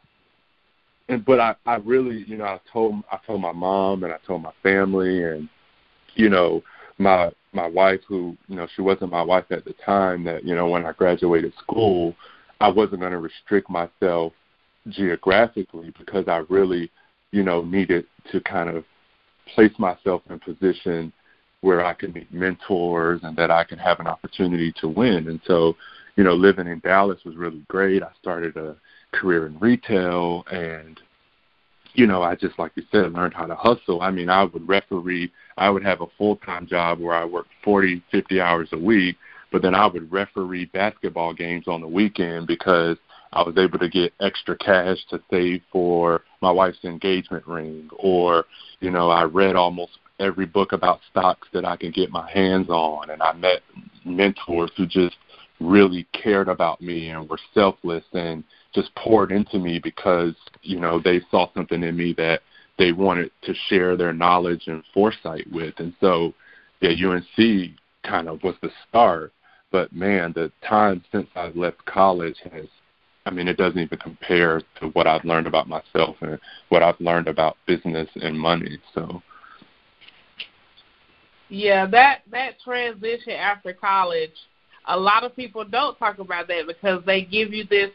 And 1.08 1.24
but 1.24 1.40
I, 1.40 1.54
I 1.66 1.76
really, 1.76 2.24
you 2.26 2.36
know, 2.36 2.44
I 2.44 2.60
told 2.72 3.02
I 3.10 3.18
told 3.26 3.40
my 3.40 3.52
mom 3.52 4.04
and 4.04 4.12
I 4.12 4.18
told 4.26 4.42
my 4.42 4.52
family 4.62 5.24
and, 5.24 5.48
you 6.14 6.28
know, 6.28 6.62
my 6.98 7.30
my 7.52 7.66
wife 7.66 8.00
who 8.06 8.36
you 8.48 8.56
know 8.56 8.66
she 8.74 8.82
wasn't 8.82 9.10
my 9.10 9.22
wife 9.22 9.44
at 9.50 9.64
the 9.64 9.74
time 9.84 10.24
that 10.24 10.44
you 10.44 10.54
know 10.54 10.68
when 10.68 10.86
I 10.86 10.92
graduated 10.92 11.52
school 11.58 12.14
I 12.60 12.68
wasn't 12.68 13.00
going 13.00 13.12
to 13.12 13.18
restrict 13.18 13.68
myself 13.68 14.32
geographically 14.88 15.92
because 15.98 16.26
I 16.28 16.44
really 16.48 16.90
you 17.32 17.42
know 17.42 17.62
needed 17.62 18.06
to 18.32 18.40
kind 18.40 18.70
of 18.70 18.84
place 19.54 19.72
myself 19.78 20.22
in 20.28 20.34
a 20.34 20.38
position 20.38 21.12
where 21.60 21.84
I 21.84 21.94
could 21.94 22.14
meet 22.14 22.32
mentors 22.32 23.20
and 23.22 23.36
that 23.36 23.50
I 23.50 23.64
could 23.64 23.78
have 23.78 24.00
an 24.00 24.06
opportunity 24.06 24.72
to 24.80 24.88
win. 24.88 25.28
And 25.28 25.40
so 25.46 25.76
you 26.16 26.24
know 26.24 26.34
living 26.34 26.66
in 26.66 26.80
Dallas 26.80 27.20
was 27.24 27.36
really 27.36 27.64
great. 27.68 28.02
I 28.02 28.10
started 28.20 28.56
a 28.56 28.76
career 29.12 29.46
in 29.46 29.58
retail 29.58 30.44
and 30.50 31.00
you 31.96 32.06
know, 32.06 32.22
I 32.22 32.34
just 32.34 32.58
like 32.58 32.72
you 32.74 32.82
said, 32.92 33.12
learned 33.12 33.34
how 33.34 33.46
to 33.46 33.54
hustle. 33.54 34.02
I 34.02 34.10
mean, 34.10 34.28
I 34.28 34.44
would 34.44 34.68
referee. 34.68 35.32
I 35.56 35.70
would 35.70 35.84
have 35.84 36.02
a 36.02 36.06
full 36.18 36.36
time 36.36 36.66
job 36.66 37.00
where 37.00 37.16
I 37.16 37.24
worked 37.24 37.50
forty, 37.64 38.02
fifty 38.10 38.40
hours 38.40 38.68
a 38.72 38.78
week, 38.78 39.16
but 39.50 39.62
then 39.62 39.74
I 39.74 39.86
would 39.86 40.12
referee 40.12 40.66
basketball 40.66 41.32
games 41.32 41.66
on 41.66 41.80
the 41.80 41.88
weekend 41.88 42.46
because 42.46 42.98
I 43.32 43.42
was 43.42 43.56
able 43.56 43.78
to 43.78 43.88
get 43.88 44.12
extra 44.20 44.56
cash 44.56 44.98
to 45.10 45.20
save 45.30 45.62
for 45.72 46.22
my 46.42 46.50
wife's 46.50 46.84
engagement 46.84 47.46
ring, 47.46 47.88
or 47.98 48.44
you 48.80 48.90
know, 48.90 49.10
I 49.10 49.24
read 49.24 49.56
almost 49.56 49.98
every 50.20 50.46
book 50.46 50.72
about 50.72 51.00
stocks 51.10 51.48
that 51.52 51.64
I 51.64 51.76
can 51.76 51.90
get 51.90 52.10
my 52.10 52.30
hands 52.30 52.68
on, 52.68 53.10
and 53.10 53.22
I 53.22 53.32
met 53.32 53.62
mentors 54.04 54.70
who 54.76 54.86
just 54.86 55.16
really 55.60 56.06
cared 56.12 56.48
about 56.48 56.82
me 56.82 57.08
and 57.08 57.28
were 57.28 57.38
selfless 57.54 58.04
and 58.12 58.44
just 58.76 58.94
poured 58.94 59.32
into 59.32 59.58
me 59.58 59.80
because 59.82 60.34
you 60.62 60.78
know 60.78 61.00
they 61.00 61.20
saw 61.30 61.48
something 61.54 61.82
in 61.82 61.96
me 61.96 62.14
that 62.16 62.42
they 62.78 62.92
wanted 62.92 63.30
to 63.42 63.54
share 63.68 63.96
their 63.96 64.12
knowledge 64.12 64.64
and 64.66 64.84
foresight 64.94 65.46
with. 65.50 65.74
And 65.78 65.94
so 65.98 66.34
yeah 66.80 66.90
UNC 66.90 67.70
kind 68.04 68.28
of 68.28 68.42
was 68.44 68.54
the 68.62 68.70
start. 68.88 69.32
But 69.72 69.92
man 69.92 70.32
the 70.34 70.52
time 70.68 71.02
since 71.10 71.26
I 71.34 71.48
left 71.54 71.84
college 71.86 72.36
has 72.52 72.66
I 73.24 73.30
mean 73.30 73.48
it 73.48 73.56
doesn't 73.56 73.80
even 73.80 73.98
compare 73.98 74.60
to 74.80 74.88
what 74.88 75.06
I've 75.06 75.24
learned 75.24 75.46
about 75.46 75.68
myself 75.68 76.16
and 76.20 76.38
what 76.68 76.82
I've 76.82 77.00
learned 77.00 77.28
about 77.28 77.56
business 77.66 78.08
and 78.16 78.38
money. 78.38 78.78
So 78.94 79.22
yeah 81.48 81.86
that 81.86 82.22
that 82.30 82.60
transition 82.62 83.32
after 83.32 83.72
college 83.72 84.34
a 84.88 84.98
lot 84.98 85.24
of 85.24 85.34
people 85.34 85.64
don't 85.64 85.98
talk 85.98 86.18
about 86.18 86.46
that 86.48 86.64
because 86.66 87.02
they 87.06 87.22
give 87.22 87.52
you 87.52 87.64
this 87.64 87.90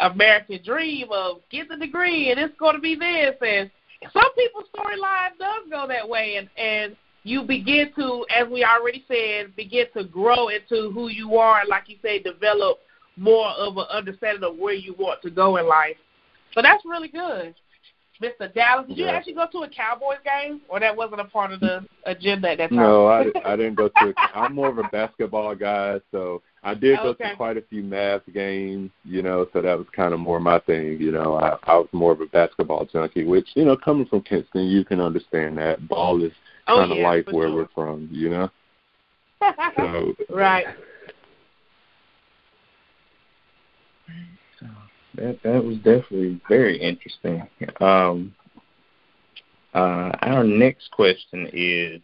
American 0.00 0.60
dream 0.64 1.08
of 1.12 1.38
get 1.50 1.68
the 1.68 1.76
degree 1.76 2.30
and 2.30 2.38
it's 2.38 2.56
going 2.58 2.74
to 2.74 2.80
be 2.80 2.94
this 2.94 3.34
and 3.40 3.70
some 4.12 4.32
people's 4.34 4.66
storyline 4.74 5.36
does 5.38 5.68
go 5.70 5.86
that 5.88 6.08
way 6.08 6.36
and 6.36 6.48
and 6.56 6.96
you 7.24 7.42
begin 7.42 7.90
to 7.96 8.24
as 8.34 8.48
we 8.48 8.64
already 8.64 9.04
said 9.08 9.54
begin 9.56 9.86
to 9.96 10.04
grow 10.04 10.48
into 10.48 10.90
who 10.92 11.08
you 11.08 11.36
are 11.36 11.60
and 11.60 11.68
like 11.68 11.84
you 11.88 11.96
say 12.00 12.20
develop 12.20 12.78
more 13.16 13.48
of 13.50 13.76
an 13.76 13.86
understanding 13.90 14.44
of 14.44 14.56
where 14.56 14.74
you 14.74 14.94
want 14.98 15.20
to 15.20 15.30
go 15.30 15.56
in 15.56 15.66
life 15.66 15.96
so 16.54 16.62
that's 16.62 16.84
really 16.84 17.08
good 17.08 17.54
Mr. 18.22 18.52
Dallas, 18.52 18.86
did 18.88 18.98
you 18.98 19.06
actually 19.06 19.34
go 19.34 19.46
to 19.52 19.58
a 19.58 19.68
Cowboys 19.68 20.18
game, 20.24 20.60
or 20.68 20.80
that 20.80 20.96
wasn't 20.96 21.20
a 21.20 21.24
part 21.24 21.52
of 21.52 21.60
the 21.60 21.86
agenda 22.04 22.50
at 22.50 22.58
that 22.58 22.70
time? 22.70 22.78
No, 22.78 23.06
I, 23.06 23.26
I 23.44 23.54
didn't 23.54 23.76
go 23.76 23.88
to. 23.88 24.08
A, 24.08 24.14
I'm 24.34 24.56
more 24.56 24.68
of 24.68 24.78
a 24.78 24.88
basketball 24.90 25.54
guy, 25.54 26.00
so 26.10 26.42
I 26.62 26.74
did 26.74 26.98
go 26.98 27.08
okay. 27.10 27.30
to 27.30 27.36
quite 27.36 27.56
a 27.56 27.62
few 27.62 27.82
Mavs 27.82 28.32
games, 28.32 28.90
you 29.04 29.22
know, 29.22 29.46
so 29.52 29.62
that 29.62 29.78
was 29.78 29.86
kind 29.94 30.12
of 30.12 30.20
more 30.20 30.40
my 30.40 30.58
thing, 30.60 31.00
you 31.00 31.12
know. 31.12 31.36
I, 31.36 31.56
I 31.70 31.76
was 31.76 31.88
more 31.92 32.12
of 32.12 32.20
a 32.20 32.26
basketball 32.26 32.84
junkie, 32.84 33.24
which, 33.24 33.48
you 33.54 33.64
know, 33.64 33.76
coming 33.76 34.06
from 34.06 34.22
Kinston, 34.22 34.66
you 34.66 34.84
can 34.84 35.00
understand 35.00 35.56
that. 35.58 35.86
Ball 35.88 36.22
is 36.24 36.32
oh, 36.66 36.78
kind 36.78 36.92
of 36.92 36.98
yeah, 36.98 37.08
life 37.08 37.26
where 37.30 37.48
sure. 37.48 37.56
we're 37.56 37.68
from, 37.74 38.08
you 38.10 38.30
know. 38.30 38.50
So 39.76 40.14
right. 40.30 40.66
So 44.58 44.66
that 45.14 45.38
that 45.44 45.64
was 45.64 45.76
definitely 45.76 46.40
very 46.48 46.80
interesting. 46.80 47.46
Um, 47.80 48.34
uh, 49.74 50.10
our 50.22 50.42
next 50.42 50.90
question 50.90 51.48
is 51.52 52.00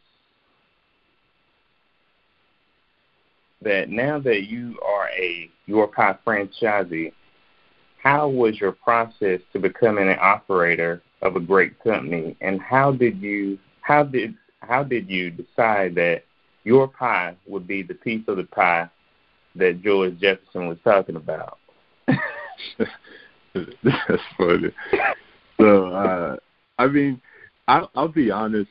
that 3.64 3.90
now 3.90 4.18
that 4.21 4.44
you 4.44 4.78
are 4.85 5.09
a 5.11 5.50
Your 5.66 5.88
Pie 5.88 6.16
franchisee, 6.26 7.12
how 8.02 8.28
was 8.28 8.61
your 8.61 8.73
process 8.73 9.40
to 9.52 9.59
becoming 9.59 10.09
an 10.09 10.18
operator 10.21 11.02
of 11.23 11.37
a 11.37 11.40
great 11.40 11.83
company, 11.83 12.37
and 12.42 12.61
how 12.61 12.92
did 12.92 13.21
you 13.21 13.59
how 13.80 14.04
did 14.04 14.35
how 14.61 14.83
did 14.83 15.09
you 15.09 15.30
decide 15.30 15.94
that 15.94 16.23
your 16.64 16.88
pie 16.88 17.35
would 17.47 17.66
be 17.66 17.83
the 17.83 17.94
piece 17.94 18.23
of 18.28 18.37
the 18.37 18.44
pie 18.44 18.88
that 19.56 19.83
George 19.83 20.18
Jefferson 20.18 20.68
was 20.68 20.78
talking 20.85 21.16
about? 21.16 21.59
That's 23.54 24.23
funny. 24.37 24.71
So, 25.61 25.87
uh, 25.88 26.37
I 26.78 26.87
mean, 26.87 27.21
I'll, 27.68 27.90
I'll 27.94 28.09
be 28.09 28.30
honest. 28.30 28.71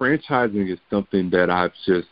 Franchising 0.00 0.72
is 0.72 0.78
something 0.90 1.30
that 1.30 1.50
I've 1.50 1.72
just 1.86 2.08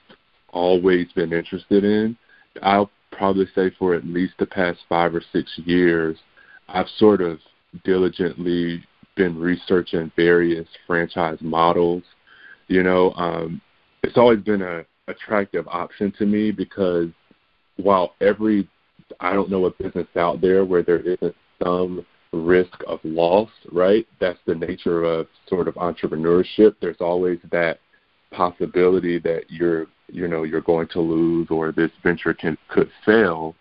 always 0.52 1.10
been 1.12 1.32
interested 1.32 1.84
in. 1.84 2.16
I'll 2.62 2.90
probably 3.10 3.46
say 3.54 3.70
for 3.78 3.94
at 3.94 4.06
least 4.06 4.34
the 4.38 4.46
past 4.46 4.80
five 4.88 5.14
or 5.14 5.22
six 5.32 5.50
years, 5.64 6.16
I've 6.68 6.88
sort 6.98 7.20
of 7.20 7.38
diligently 7.84 8.84
been 9.16 9.38
researching 9.38 10.10
various 10.16 10.66
franchise 10.86 11.38
models. 11.40 12.02
You 12.68 12.82
know, 12.82 13.12
um, 13.12 13.60
it's 14.02 14.16
always 14.16 14.40
been 14.40 14.62
a 14.62 14.84
attractive 15.08 15.66
option 15.68 16.12
to 16.18 16.24
me 16.24 16.50
because 16.50 17.08
while 17.76 18.14
every 18.20 18.68
I 19.20 19.32
don't 19.32 19.50
know 19.50 19.66
a 19.66 19.70
business 19.70 20.06
out 20.16 20.40
there 20.40 20.64
where 20.64 20.82
there 20.82 21.00
isn't 21.00 21.34
some 21.62 22.06
risk 22.32 22.74
of 22.86 22.98
loss, 23.04 23.50
right? 23.70 24.06
That's 24.20 24.38
the 24.46 24.54
nature 24.54 25.04
of 25.04 25.26
sort 25.48 25.68
of 25.68 25.74
entrepreneurship. 25.74 26.76
There's 26.80 27.00
always 27.00 27.38
that 27.50 27.78
possibility 28.32 29.18
that 29.20 29.44
you're 29.48 29.86
you 30.08 30.28
know 30.28 30.42
you're 30.42 30.60
going 30.60 30.88
to 30.88 31.00
lose 31.00 31.48
or 31.50 31.72
this 31.72 31.90
venture 32.02 32.34
can 32.34 32.56
could 32.68 32.90
fail. 33.04 33.54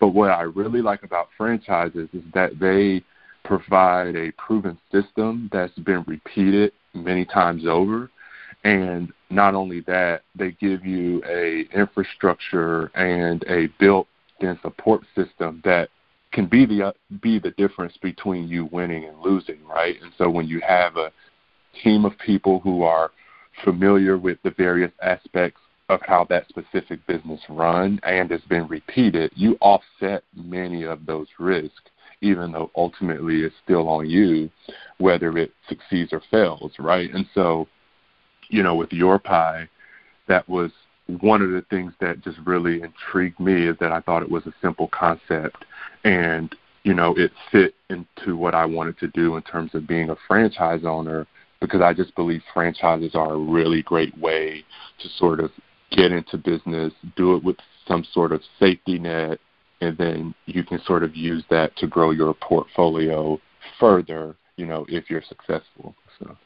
But 0.00 0.08
what 0.08 0.30
I 0.30 0.42
really 0.42 0.80
like 0.80 1.02
about 1.02 1.28
franchises 1.36 2.08
is 2.12 2.22
that 2.32 2.58
they 2.60 3.02
provide 3.44 4.14
a 4.14 4.30
proven 4.32 4.78
system 4.92 5.48
that's 5.52 5.76
been 5.80 6.04
repeated 6.06 6.72
many 6.94 7.24
times 7.24 7.64
over 7.66 8.10
and 8.64 9.12
not 9.30 9.54
only 9.54 9.80
that 9.80 10.22
they 10.34 10.52
give 10.52 10.84
you 10.84 11.22
a 11.26 11.64
infrastructure 11.74 12.86
and 12.94 13.44
a 13.48 13.68
built-in 13.78 14.58
support 14.62 15.02
system 15.14 15.60
that 15.64 15.88
can 16.32 16.46
be 16.46 16.66
the 16.66 16.92
be 17.22 17.38
the 17.38 17.52
difference 17.52 17.96
between 18.02 18.48
you 18.48 18.66
winning 18.66 19.04
and 19.04 19.18
losing 19.20 19.64
right 19.64 19.96
and 20.02 20.12
so 20.18 20.28
when 20.28 20.46
you 20.46 20.60
have 20.66 20.96
a 20.96 21.12
team 21.82 22.04
of 22.04 22.12
people 22.18 22.60
who 22.60 22.82
are 22.82 23.10
familiar 23.64 24.18
with 24.18 24.38
the 24.42 24.50
various 24.50 24.92
aspects 25.02 25.60
of 25.88 26.00
how 26.06 26.24
that 26.28 26.48
specific 26.48 27.04
business 27.06 27.40
run 27.48 27.98
and 28.02 28.30
has 28.30 28.42
been 28.42 28.66
repeated 28.68 29.30
you 29.34 29.56
offset 29.60 30.22
many 30.34 30.84
of 30.84 31.06
those 31.06 31.28
risks 31.38 31.90
even 32.20 32.52
though 32.52 32.70
ultimately 32.76 33.42
it's 33.42 33.54
still 33.64 33.88
on 33.88 34.08
you 34.08 34.50
whether 34.98 35.36
it 35.38 35.52
succeeds 35.68 36.12
or 36.12 36.22
fails, 36.30 36.72
right? 36.78 37.12
And 37.12 37.26
so, 37.34 37.66
you 38.48 38.62
know, 38.62 38.74
with 38.74 38.92
your 38.92 39.18
pie, 39.18 39.68
that 40.26 40.48
was 40.48 40.70
one 41.20 41.40
of 41.40 41.50
the 41.50 41.64
things 41.70 41.92
that 42.00 42.22
just 42.22 42.38
really 42.44 42.82
intrigued 42.82 43.40
me 43.40 43.66
is 43.66 43.76
that 43.80 43.92
I 43.92 44.00
thought 44.00 44.22
it 44.22 44.30
was 44.30 44.46
a 44.46 44.52
simple 44.60 44.88
concept 44.88 45.64
and 46.04 46.54
you 46.84 46.92
know 46.92 47.14
it 47.16 47.32
fit 47.50 47.74
into 47.88 48.36
what 48.36 48.54
I 48.54 48.66
wanted 48.66 48.98
to 48.98 49.08
do 49.08 49.36
in 49.36 49.42
terms 49.42 49.74
of 49.74 49.86
being 49.86 50.10
a 50.10 50.16
franchise 50.26 50.82
owner 50.84 51.26
because 51.60 51.80
I 51.80 51.92
just 51.92 52.14
believe 52.14 52.42
franchises 52.54 53.14
are 53.14 53.34
a 53.34 53.38
really 53.38 53.82
great 53.82 54.16
way 54.18 54.64
to 55.00 55.08
sort 55.16 55.40
of 55.40 55.50
get 55.90 56.12
into 56.12 56.38
business, 56.38 56.92
do 57.16 57.34
it 57.34 57.42
with 57.42 57.56
some 57.86 58.04
sort 58.12 58.32
of 58.32 58.42
safety 58.58 58.98
net, 58.98 59.38
and 59.80 59.96
then 59.96 60.34
you 60.46 60.64
can 60.64 60.80
sort 60.84 61.02
of 61.02 61.16
use 61.16 61.44
that 61.50 61.76
to 61.76 61.86
grow 61.86 62.10
your 62.10 62.34
portfolio 62.34 63.40
further, 63.78 64.36
you 64.56 64.66
know, 64.66 64.84
if 64.88 65.08
you're 65.08 65.22
successful. 65.22 65.94
So 66.18 66.36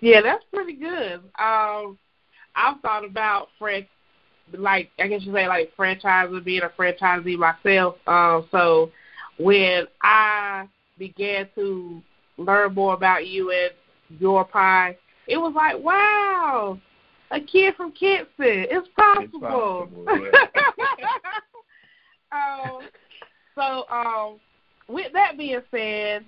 Yeah, 0.00 0.20
that's 0.20 0.44
pretty 0.52 0.74
good. 0.74 1.20
Um 1.38 1.98
I've 2.54 2.80
thought 2.80 3.04
about 3.04 3.48
frank 3.58 3.88
like 4.52 4.90
I 4.98 5.06
guess 5.06 5.22
you 5.22 5.32
say 5.32 5.48
like 5.48 5.72
franchising, 5.76 6.44
being 6.44 6.62
a 6.62 6.68
franchisee 6.68 7.38
myself. 7.38 7.96
Um 8.06 8.46
so 8.50 8.90
when 9.38 9.86
I 10.02 10.68
began 11.02 11.48
to 11.56 12.00
learn 12.38 12.72
more 12.74 12.94
about 12.94 13.26
you 13.26 13.50
and 13.50 14.20
your 14.20 14.44
pie, 14.44 14.96
it 15.26 15.36
was 15.36 15.52
like, 15.52 15.76
wow, 15.82 16.78
a 17.32 17.40
kid 17.40 17.74
from 17.74 17.90
Kinston. 17.90 18.28
It's 18.38 18.86
possible. 18.96 19.88
It's 20.06 20.52
possible 20.52 20.68
um, 22.32 22.82
so, 23.56 23.84
um, 23.90 24.38
with 24.86 25.12
that 25.12 25.36
being 25.36 25.60
said, 25.72 26.24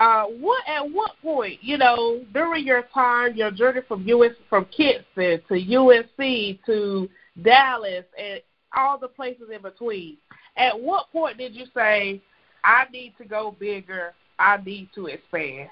uh, 0.00 0.24
what 0.24 0.62
at 0.68 0.82
what 0.82 1.12
point, 1.22 1.58
you 1.62 1.78
know, 1.78 2.24
during 2.34 2.66
your 2.66 2.82
time, 2.92 3.34
your 3.36 3.50
journey 3.50 3.80
from 3.88 4.06
US 4.06 4.32
from 4.50 4.66
Kinston 4.66 5.40
to 5.48 5.76
UNC 5.76 6.64
to 6.66 7.08
Dallas 7.42 8.04
and 8.18 8.42
all 8.76 8.98
the 8.98 9.08
places 9.08 9.48
in 9.52 9.62
between, 9.62 10.18
at 10.58 10.78
what 10.78 11.10
point 11.10 11.38
did 11.38 11.54
you 11.54 11.64
say, 11.74 12.20
I 12.64 12.84
need 12.92 13.14
to 13.18 13.24
go 13.24 13.54
bigger, 13.58 14.14
I 14.38 14.58
need 14.58 14.90
to 14.94 15.06
expand? 15.06 15.70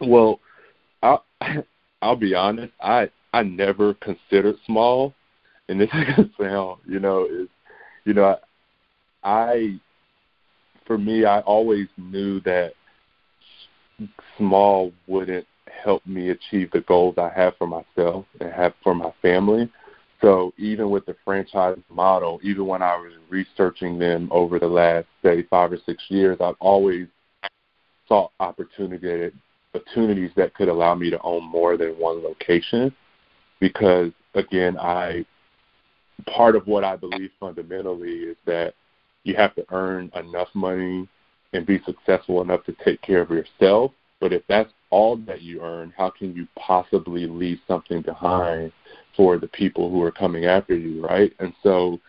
Well, 0.00 0.40
I 1.02 1.18
I'll 2.02 2.16
be 2.16 2.34
honest, 2.34 2.72
I 2.80 3.10
I 3.32 3.42
never 3.42 3.94
considered 3.94 4.56
small, 4.66 5.14
and 5.68 5.80
this 5.80 5.90
is 5.94 6.16
gonna 6.16 6.30
sound, 6.40 6.80
you 6.86 7.00
know, 7.00 7.26
is 7.26 7.48
you 8.04 8.14
know, 8.14 8.36
I 9.22 9.78
for 10.86 10.98
me, 10.98 11.24
I 11.24 11.40
always 11.40 11.88
knew 11.96 12.40
that 12.40 12.72
small 14.36 14.92
wouldn't 15.06 15.46
help 15.82 16.04
me 16.06 16.30
achieve 16.30 16.70
the 16.72 16.80
goals 16.82 17.14
I 17.18 17.30
have 17.34 17.56
for 17.56 17.66
myself 17.66 18.24
and 18.40 18.52
have 18.52 18.74
for 18.82 18.94
my 18.94 19.12
family. 19.22 19.70
So 20.22 20.54
even 20.56 20.90
with 20.90 21.04
the 21.04 21.16
franchise 21.24 21.76
model, 21.90 22.38
even 22.44 22.66
when 22.66 22.80
I 22.80 22.96
was 22.96 23.12
researching 23.28 23.98
them 23.98 24.28
over 24.30 24.58
the 24.58 24.68
last 24.68 25.06
say 25.22 25.42
five 25.50 25.72
or 25.72 25.78
six 25.84 26.04
years, 26.08 26.38
I've 26.40 26.54
always 26.60 27.08
sought 28.08 28.32
opportunity 28.40 29.32
opportunities 29.74 30.30
that 30.36 30.54
could 30.54 30.68
allow 30.68 30.94
me 30.94 31.10
to 31.10 31.20
own 31.22 31.42
more 31.44 31.76
than 31.76 31.90
one 31.98 32.22
location 32.22 32.94
because 33.58 34.12
again 34.34 34.78
I 34.78 35.24
part 36.26 36.56
of 36.56 36.66
what 36.66 36.84
I 36.84 36.96
believe 36.96 37.30
fundamentally 37.40 38.10
is 38.10 38.36
that 38.44 38.74
you 39.24 39.34
have 39.36 39.54
to 39.54 39.64
earn 39.70 40.10
enough 40.14 40.48
money 40.54 41.08
and 41.52 41.66
be 41.66 41.80
successful 41.84 42.42
enough 42.42 42.64
to 42.64 42.76
take 42.84 43.00
care 43.02 43.22
of 43.22 43.30
yourself. 43.30 43.92
But 44.20 44.32
if 44.32 44.42
that's 44.48 44.70
all 44.90 45.16
that 45.26 45.42
you 45.42 45.62
earn, 45.62 45.92
how 45.96 46.10
can 46.10 46.34
you 46.34 46.46
possibly 46.56 47.26
leave 47.26 47.58
something 47.66 48.02
behind 48.02 48.72
for 49.16 49.38
the 49.38 49.48
people 49.48 49.90
who 49.90 50.02
are 50.02 50.12
coming 50.12 50.46
after 50.46 50.74
you, 50.74 51.04
right? 51.04 51.32
And 51.38 51.52
so 51.62 52.00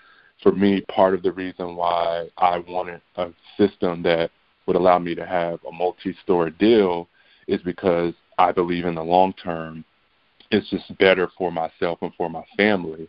for 0.42 0.52
me, 0.52 0.82
part 0.82 1.14
of 1.14 1.24
the 1.24 1.32
reason 1.32 1.76
why 1.76 2.30
I 2.38 2.60
wanted 2.60 3.02
a 3.16 3.32
system 3.58 4.04
that 4.04 4.32
would 4.66 4.76
allow 4.76 5.00
me 5.00 5.16
to 5.16 5.26
have 5.26 5.60
a 5.68 5.72
multi 5.72 6.16
store 6.24 6.50
deal 6.50 7.08
is 7.48 7.62
because 7.62 8.14
I 8.38 8.52
believe 8.52 8.86
in 8.86 8.96
the 8.96 9.04
long 9.04 9.34
term 9.34 9.84
it's 10.52 10.70
just 10.70 10.98
better 11.00 11.30
for 11.38 11.52
myself 11.52 12.00
and 12.02 12.14
for 12.16 12.30
my 12.30 12.44
family. 12.56 13.08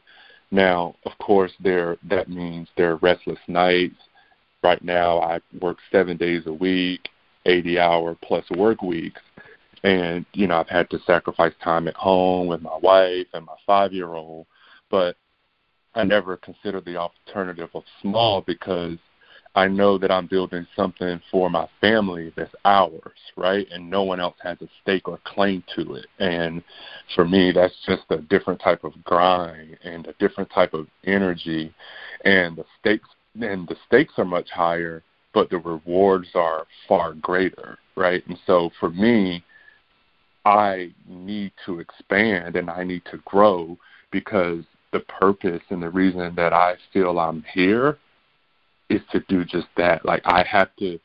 Now, 0.51 0.95
of 1.05 1.13
course, 1.19 1.53
there 1.61 1.97
that 2.09 2.29
means 2.29 2.69
there 2.77 2.93
are 2.93 2.97
restless 2.97 3.39
nights. 3.49 3.97
Right 4.63 4.83
now, 4.83 5.21
I 5.21 5.41
work 5.61 5.79
seven 5.93 6.17
days 6.17 6.43
a 6.47 6.53
week, 6.53 7.09
80 7.45 7.79
hour 7.79 8.17
plus 8.23 8.45
work 8.57 8.81
weeks, 8.81 9.21
and 9.85 10.25
you 10.33 10.49
know 10.49 10.59
I've 10.59 10.69
had 10.69 10.91
to 10.91 10.99
sacrifice 11.07 11.53
time 11.63 11.87
at 11.87 11.95
home 11.95 12.49
with 12.49 12.63
my 12.63 12.77
wife 12.83 13.27
and 13.33 13.47
my 13.47 13.55
five 13.67 13.93
year 13.93 14.15
old. 14.15 14.47
But 14.91 15.17
I 15.95 16.03
never 16.03 16.37
considered 16.37 16.85
the 16.85 16.97
alternative 16.97 17.71
of 17.75 17.85
small 18.03 18.41
because 18.41 18.99
I 19.55 19.69
know 19.69 19.99
that 19.99 20.11
I'm 20.11 20.27
building 20.27 20.67
something 20.75 21.21
for 21.31 21.49
my 21.49 21.69
family 21.81 22.33
that's 22.37 22.55
ours, 22.65 23.19
right? 23.37 23.67
And 23.71 23.89
no 23.89 24.03
one 24.03 24.19
else 24.19 24.35
has 24.43 24.59
a 24.61 24.69
stake 24.83 25.07
or 25.07 25.21
claim 25.25 25.63
to 25.77 25.95
it. 25.95 26.07
And 26.19 26.63
for 27.15 27.25
me, 27.25 27.53
that's 27.53 27.75
just 27.87 28.03
a 28.11 28.17
different 28.17 28.61
type 28.61 28.83
of 28.83 28.93
grind 29.05 29.79
and 29.85 30.07
a 30.09 30.15
different 30.15 30.51
type 30.51 30.75
of 30.75 30.89
energy. 31.05 31.73
And 32.25 32.57
the 32.57 32.65
stakes 32.81 33.09
and 33.41 33.69
the 33.69 33.77
stakes 33.87 34.15
are 34.17 34.25
much 34.25 34.51
higher, 34.51 35.03
but 35.33 35.51
the 35.51 35.59
rewards 35.59 36.29
are 36.35 36.67
far 36.89 37.15
greater, 37.15 37.79
right? 37.97 38.27
And 38.27 38.39
so 38.47 38.71
for 38.81 38.91
me, 38.91 39.45
I 40.45 40.93
need 41.09 41.53
to 41.67 41.81
expand 41.81 42.57
and 42.57 42.69
I 42.69 42.85
need 42.85 43.03
to 43.11 43.19
grow 43.25 43.79
because 44.11 44.65
the 44.93 45.01
purpose 45.01 45.63
and 45.71 45.83
the 45.83 45.91
reason 45.91 46.35
that 46.37 46.53
I 46.53 46.75
feel 46.93 47.19
I'm 47.19 47.45
here 47.53 47.99
is 48.91 49.01
to 49.13 49.21
do 49.29 49.45
just 49.45 49.67
that. 49.77 50.05
Like 50.05 50.23
I 50.25 50.45
have 50.45 50.75
to 50.79 50.99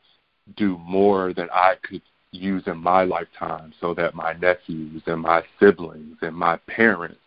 do 0.56 0.78
more 0.78 1.32
than 1.32 1.48
I 1.52 1.74
could 1.82 2.02
use 2.32 2.62
in 2.66 2.78
my 2.78 3.04
lifetime 3.04 3.72
so 3.80 3.94
that 3.94 4.14
my 4.14 4.34
nephews 4.34 5.02
and 5.06 5.22
my 5.22 5.42
siblings 5.58 6.18
and 6.22 6.36
my 6.36 6.56
parents 6.68 7.18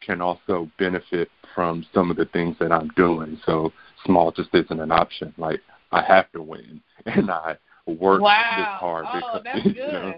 can 0.00 0.20
also 0.20 0.70
benefit 0.78 1.28
from 1.54 1.84
some 1.92 2.10
of 2.10 2.16
the 2.16 2.26
things 2.26 2.56
that 2.60 2.72
I'm 2.72 2.88
doing. 2.96 3.38
So 3.44 3.72
small 4.04 4.30
just 4.30 4.50
isn't 4.54 4.80
an 4.80 4.92
option. 4.92 5.34
Like 5.36 5.60
I 5.90 6.02
have 6.02 6.30
to 6.32 6.42
win 6.42 6.80
and 7.06 7.30
I 7.30 7.56
work 7.86 8.20
wow. 8.20 8.54
this 8.56 8.80
hard 8.80 9.06
oh, 9.08 9.14
because 9.14 9.42
that's 9.44 9.64
good. 9.64 9.74
you 9.76 9.92
know 9.92 10.14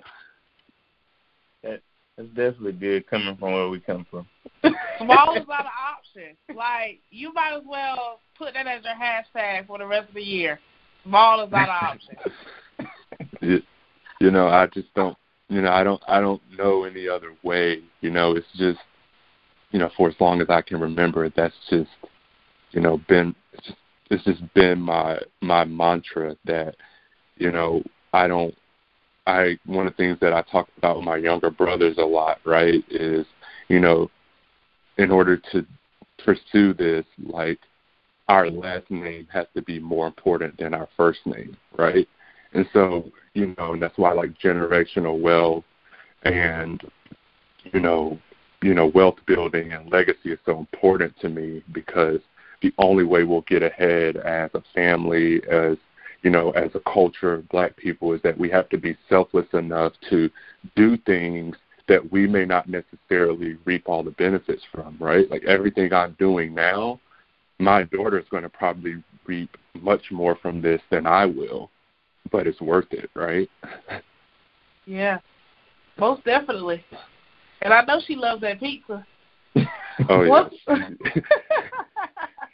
that 2.18 2.34
that's 2.34 2.52
definitely 2.54 2.72
good 2.72 3.08
coming 3.08 3.36
from 3.36 3.52
where 3.52 3.68
we 3.68 3.80
come 3.80 4.06
from. 4.10 4.26
Small 4.98 5.36
is 5.36 5.46
not 5.48 5.64
an 5.64 5.70
option. 5.96 6.36
Like 6.54 6.98
you 7.10 7.32
might 7.32 7.56
as 7.56 7.62
well 7.66 8.20
put 8.36 8.54
that 8.54 8.66
as 8.66 8.82
your 8.84 8.94
hashtag 8.94 9.66
for 9.66 9.78
the 9.78 9.86
rest 9.86 10.08
of 10.08 10.14
the 10.14 10.22
year. 10.22 10.58
Small 11.04 11.44
is 11.44 11.50
not 11.50 11.68
an 11.68 11.76
option. 11.80 12.88
you, 13.40 13.62
you 14.20 14.30
know, 14.30 14.48
I 14.48 14.66
just 14.66 14.92
don't. 14.94 15.16
You 15.48 15.62
know, 15.62 15.70
I 15.70 15.82
don't. 15.82 16.02
I 16.08 16.20
don't 16.20 16.42
know 16.56 16.84
any 16.84 17.08
other 17.08 17.34
way. 17.42 17.82
You 18.00 18.10
know, 18.10 18.36
it's 18.36 18.46
just. 18.56 18.80
You 19.70 19.78
know, 19.78 19.90
for 19.96 20.08
as 20.08 20.14
long 20.18 20.40
as 20.40 20.48
I 20.50 20.62
can 20.62 20.80
remember, 20.80 21.30
that's 21.30 21.54
just. 21.70 21.90
You 22.72 22.80
know, 22.80 23.00
been. 23.08 23.34
It's 23.52 23.66
just. 23.66 23.78
It's 24.10 24.24
just 24.24 24.54
been 24.54 24.80
my 24.80 25.18
my 25.40 25.64
mantra 25.64 26.36
that. 26.44 26.74
You 27.36 27.52
know, 27.52 27.82
I 28.12 28.26
don't. 28.26 28.54
I 29.28 29.58
one 29.66 29.86
of 29.86 29.92
the 29.92 29.96
things 29.96 30.18
that 30.20 30.32
I 30.32 30.42
talk 30.50 30.68
about 30.78 30.96
with 30.96 31.04
my 31.04 31.18
younger 31.18 31.50
brothers 31.50 31.98
a 31.98 32.04
lot, 32.04 32.38
right, 32.44 32.82
is 32.90 33.26
you 33.68 33.78
know, 33.78 34.10
in 34.96 35.10
order 35.10 35.36
to 35.52 35.66
pursue 36.24 36.72
this, 36.72 37.04
like 37.22 37.58
our 38.28 38.50
last 38.50 38.90
name 38.90 39.28
has 39.30 39.46
to 39.54 39.62
be 39.62 39.78
more 39.78 40.06
important 40.06 40.58
than 40.58 40.72
our 40.72 40.88
first 40.96 41.20
name, 41.26 41.56
right? 41.76 42.08
And 42.54 42.66
so, 42.72 43.12
you 43.34 43.54
know, 43.58 43.74
and 43.74 43.82
that's 43.82 43.98
why 43.98 44.12
like 44.12 44.38
generational 44.38 45.20
wealth 45.20 45.64
and 46.22 46.80
you 47.72 47.80
know, 47.80 48.18
you 48.62 48.72
know, 48.72 48.86
wealth 48.94 49.16
building 49.26 49.74
and 49.74 49.92
legacy 49.92 50.32
is 50.32 50.38
so 50.46 50.58
important 50.58 51.14
to 51.20 51.28
me 51.28 51.62
because 51.72 52.20
the 52.62 52.72
only 52.78 53.04
way 53.04 53.24
we'll 53.24 53.42
get 53.42 53.62
ahead 53.62 54.16
as 54.16 54.50
a 54.54 54.62
family, 54.74 55.42
as 55.50 55.76
you 56.22 56.30
know, 56.30 56.50
as 56.50 56.70
a 56.74 56.80
culture, 56.92 57.44
black 57.50 57.76
people, 57.76 58.12
is 58.12 58.20
that 58.22 58.36
we 58.36 58.50
have 58.50 58.68
to 58.70 58.78
be 58.78 58.96
selfless 59.08 59.46
enough 59.52 59.92
to 60.10 60.30
do 60.74 60.96
things 60.98 61.56
that 61.86 62.12
we 62.12 62.26
may 62.26 62.44
not 62.44 62.68
necessarily 62.68 63.56
reap 63.64 63.88
all 63.88 64.02
the 64.02 64.10
benefits 64.12 64.62
from, 64.72 64.96
right? 65.00 65.30
Like 65.30 65.44
everything 65.44 65.92
I'm 65.92 66.16
doing 66.18 66.54
now, 66.54 67.00
my 67.58 67.84
daughter 67.84 68.18
is 68.18 68.26
going 68.30 68.42
to 68.42 68.48
probably 68.48 69.02
reap 69.26 69.56
much 69.80 70.10
more 70.10 70.36
from 70.36 70.60
this 70.60 70.80
than 70.90 71.06
I 71.06 71.24
will, 71.24 71.70
but 72.30 72.46
it's 72.46 72.60
worth 72.60 72.92
it, 72.92 73.10
right? 73.14 73.48
Yeah, 74.86 75.18
most 75.98 76.24
definitely. 76.24 76.84
And 77.62 77.72
I 77.72 77.82
know 77.84 78.00
she 78.06 78.16
loves 78.16 78.40
that 78.42 78.60
pizza. 78.60 79.06
Oh 80.08 80.22
yeah. 80.22 80.48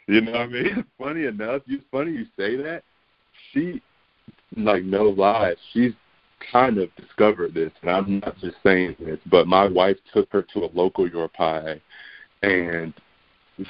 you 0.07 0.21
know 0.21 0.31
what 0.31 0.41
I 0.41 0.47
mean? 0.47 0.85
Funny 0.97 1.25
enough, 1.25 1.61
you 1.65 1.81
funny 1.91 2.11
you 2.11 2.25
say 2.37 2.55
that. 2.55 2.83
She, 3.55 3.81
like 4.57 4.83
no 4.83 5.05
lie, 5.05 5.55
she's 5.71 5.93
kind 6.51 6.77
of 6.77 6.93
discovered 6.95 7.53
this, 7.53 7.71
and 7.81 7.89
I'm 7.89 8.19
not 8.19 8.37
just 8.39 8.57
saying 8.63 8.97
this, 8.99 9.19
but 9.31 9.47
my 9.47 9.67
wife 9.67 9.97
took 10.13 10.31
her 10.31 10.43
to 10.53 10.65
a 10.65 10.69
local 10.73 11.09
Your 11.09 11.29
Pie, 11.29 11.81
and 12.43 12.93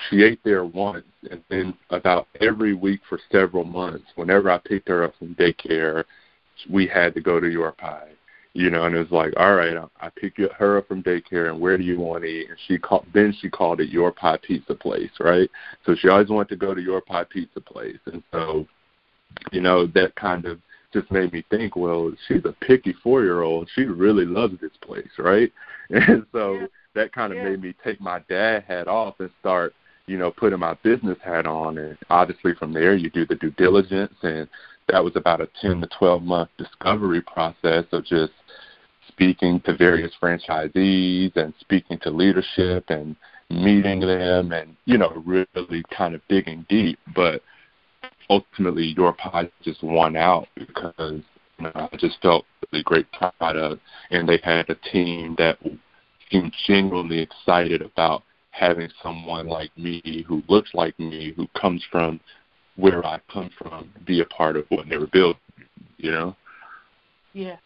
she 0.10 0.24
ate 0.24 0.40
there 0.44 0.66
once, 0.66 1.06
and 1.30 1.44
then 1.50 1.76
about 1.92 2.28
every 2.42 2.74
week 2.74 3.02
for 3.08 3.20
several 3.32 3.64
months, 3.64 4.06
whenever 4.16 4.50
I 4.50 4.58
picked 4.58 4.90
her 4.90 5.04
up 5.04 5.14
from 5.18 5.36
daycare, 5.36 6.04
we 6.70 6.88
had 6.88 7.14
to 7.14 7.22
go 7.22 7.40
to 7.40 7.50
Your 7.50 7.72
Pie. 7.72 8.10
You 8.54 8.70
know, 8.70 8.86
and 8.86 8.96
it 8.96 9.00
was 9.00 9.12
like, 9.12 9.34
all 9.36 9.54
right, 9.56 9.76
I, 9.76 10.08
I 10.08 10.10
pick 10.16 10.38
her 10.38 10.78
up 10.78 10.88
from 10.88 11.04
daycare, 11.04 11.50
and 11.50 11.60
where 11.60 11.78
do 11.78 11.84
you 11.84 12.00
want 12.00 12.24
to 12.24 12.30
eat? 12.30 12.50
And 12.50 12.58
she 12.68 12.78
called. 12.78 13.06
Then 13.14 13.36
she 13.42 13.50
called 13.50 13.82
it 13.82 13.90
Your 13.90 14.14
Pie 14.14 14.40
Pizza 14.42 14.74
Place, 14.74 15.12
right? 15.20 15.50
So 15.86 15.94
she 15.94 16.08
always 16.08 16.30
wanted 16.30 16.50
to 16.50 16.56
go 16.56 16.74
to 16.74 16.82
Your 16.82 17.02
Pie 17.02 17.26
Pizza 17.26 17.60
Place, 17.60 18.00
and 18.06 18.24
so, 18.32 18.66
you 19.52 19.62
know, 19.62 19.88
that 19.88 20.16
kind 20.16 20.46
of 20.46 20.60
just 20.94 21.12
made 21.12 21.34
me 21.34 21.44
think, 21.50 21.76
well, 21.76 22.12
she's 22.28 22.46
a 22.46 22.54
picky 22.66 22.96
four 23.04 23.24
year 23.24 23.42
old. 23.42 23.70
She 23.76 23.84
really 23.84 24.26
loves 24.26 24.60
this 24.62 24.72
place, 24.82 25.12
right? 25.18 25.52
And 25.92 26.26
so 26.32 26.54
yeah. 26.54 26.66
that 26.96 27.14
kind 27.14 27.32
of 27.32 27.38
yeah. 27.38 27.50
made 27.50 27.62
me 27.62 27.76
take 27.84 28.02
my 28.02 28.20
dad 28.28 28.64
hat 28.68 28.88
off 28.88 29.20
and 29.20 29.30
start, 29.40 29.76
you 30.08 30.18
know, 30.18 30.32
putting 30.32 30.58
my 30.58 30.74
business 30.82 31.20
hat 31.24 31.46
on. 31.46 31.78
And 31.78 31.96
obviously 32.10 32.56
from 32.56 32.74
there 32.74 32.96
you 32.96 33.12
do 33.12 33.24
the 33.28 33.36
due 33.36 33.52
diligence 33.52 34.16
and 34.24 34.48
that 34.88 35.04
was 35.04 35.16
about 35.16 35.42
a 35.42 35.50
10 35.62 35.82
to 35.82 35.88
12 36.00 36.24
month 36.24 36.50
discovery 36.58 37.22
process 37.22 37.86
of 37.92 38.04
just 38.04 38.34
speaking 39.08 39.60
to 39.62 39.78
various 39.78 40.12
franchisees 40.20 41.36
and 41.36 41.54
speaking 41.60 42.00
to 42.00 42.10
leadership 42.10 42.86
and 42.90 43.16
meeting 43.50 44.00
them 44.00 44.52
and, 44.52 44.76
you 44.86 44.98
know, 44.98 45.24
really 45.26 45.84
kind 45.96 46.16
of 46.16 46.22
digging 46.30 46.66
deep. 46.68 46.98
But 47.16 47.42
ultimately 48.30 48.94
your 48.98 49.14
pie 49.14 49.50
just 49.64 49.84
won 49.84 50.16
out 50.16 50.48
because 50.56 51.22
you 51.58 51.64
know, 51.64 51.72
I 51.76 51.90
just 51.98 52.22
felt 52.22 52.46
really 52.72 52.84
great 52.84 53.08
product 53.12 53.82
and 54.12 54.28
they 54.28 54.40
had 54.44 54.70
a 54.70 54.76
team 54.92 55.36
that 55.38 55.58
seemed 56.32 56.54
genuinely 56.68 57.20
excited 57.20 57.82
about 57.82 58.24
having 58.52 58.90
someone 59.04 59.48
like 59.48 59.76
me 59.78 60.26
who 60.28 60.42
looks 60.48 60.72
like 60.74 60.98
me, 61.00 61.34
who 61.36 61.48
comes 61.60 61.84
from 61.92 62.20
where 62.78 63.06
I 63.06 63.20
come 63.32 63.50
from, 63.58 63.92
be 64.06 64.22
a 64.22 64.26
part 64.26 64.58
of 64.58 64.66
what 64.70 64.90
they 64.90 64.98
were 64.98 65.08
building, 65.08 65.40
you 65.98 66.12
know? 66.12 66.36
Yeah. 67.34 67.58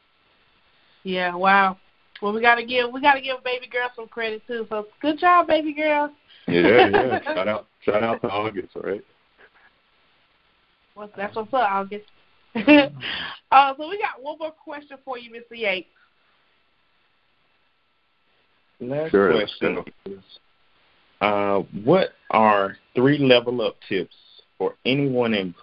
Yeah, 1.04 1.36
wow. 1.36 1.78
Well 2.22 2.34
we 2.34 2.42
gotta 2.42 2.66
give 2.66 2.92
we 2.92 3.02
gotta 3.02 3.22
give 3.22 3.44
baby 3.44 3.68
girl 3.68 3.90
some 3.96 4.08
credit 4.08 4.42
too. 4.46 4.66
So 4.70 4.88
good 5.02 5.20
job, 5.20 5.48
baby 5.48 5.74
girl. 5.74 6.12
Yeah, 6.48 6.90
yeah. 6.90 7.24
shout 7.24 7.48
out 7.48 7.68
shout 7.82 8.04
out 8.04 8.22
to 8.22 8.30
August, 8.30 8.76
right? 8.76 9.04
Well, 11.00 11.10
that's 11.16 11.34
what's 11.34 11.54
up, 11.54 11.62
August. 11.62 12.06
uh, 12.56 13.74
so 13.78 13.88
we 13.88 13.98
got 14.02 14.22
one 14.22 14.38
more 14.38 14.52
question 14.52 14.98
for 15.06 15.18
you, 15.18 15.32
Mr. 15.32 15.58
Yates. 15.58 15.88
Last 18.82 19.12
Sure, 19.12 19.32
question 19.32 19.86
is, 20.06 20.20
uh, 21.22 21.60
what 21.86 22.10
are 22.32 22.76
three 22.96 23.18
level 23.18 23.62
up 23.62 23.78
tips 23.88 24.14
for 24.58 24.74
anyone 24.86 25.34
in 25.34 25.56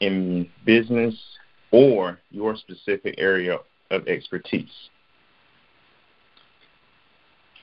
in 0.00 0.48
business 0.64 1.14
or 1.70 2.18
your 2.30 2.56
specific 2.56 3.16
area 3.18 3.58
of 3.90 4.08
expertise? 4.08 4.72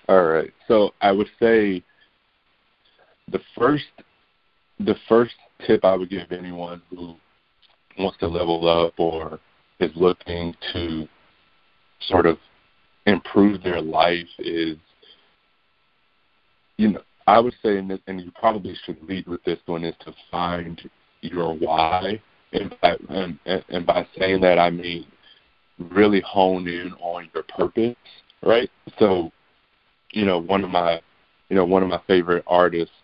All 0.08 0.26
right. 0.26 0.54
So 0.68 0.94
I 1.02 1.12
would 1.12 1.30
say 1.40 1.84
the 3.32 3.40
first 3.58 3.86
the 4.80 4.96
first 5.08 5.34
tip 5.66 5.84
I 5.84 5.96
would 5.96 6.10
give 6.10 6.32
anyone 6.32 6.82
who 6.90 7.16
wants 7.98 8.18
to 8.20 8.28
level 8.28 8.68
up 8.68 8.94
or 8.98 9.40
is 9.80 9.92
looking 9.96 10.56
to 10.74 11.08
sort 12.08 12.26
of 12.26 12.38
improve 13.06 13.64
their 13.64 13.82
life 13.82 14.28
is 14.40 14.78
you 16.78 16.90
know 16.90 17.02
I 17.28 17.40
would 17.40 17.54
say 17.62 17.78
and, 17.78 18.00
you 18.08 18.32
probably 18.40 18.76
should 18.86 19.02
lead 19.04 19.28
with 19.28 19.44
this 19.44 19.60
one 19.68 19.84
is 19.84 19.94
to 20.00 20.14
find 20.32 20.82
your 21.22 21.54
why. 21.56 22.20
And 22.54 22.74
by, 22.82 22.96
and, 23.10 23.38
and 23.46 23.86
by 23.86 24.08
saying 24.18 24.42
that 24.42 24.58
I 24.58 24.72
mean 24.72 25.06
really 25.78 26.22
hone 26.26 26.68
in 26.68 26.94
on 27.00 27.30
your 27.34 27.44
purpose 27.44 27.96
right? 28.42 28.70
So 28.98 29.32
you 30.12 30.26
know 30.26 30.40
one 30.40 30.64
of 30.64 30.70
my 30.70 31.02
you 31.50 31.56
know 31.56 31.66
one 31.66 31.84
of 31.84 31.90
my 31.90 32.02
favorite 32.08 32.44
artists 32.48 32.96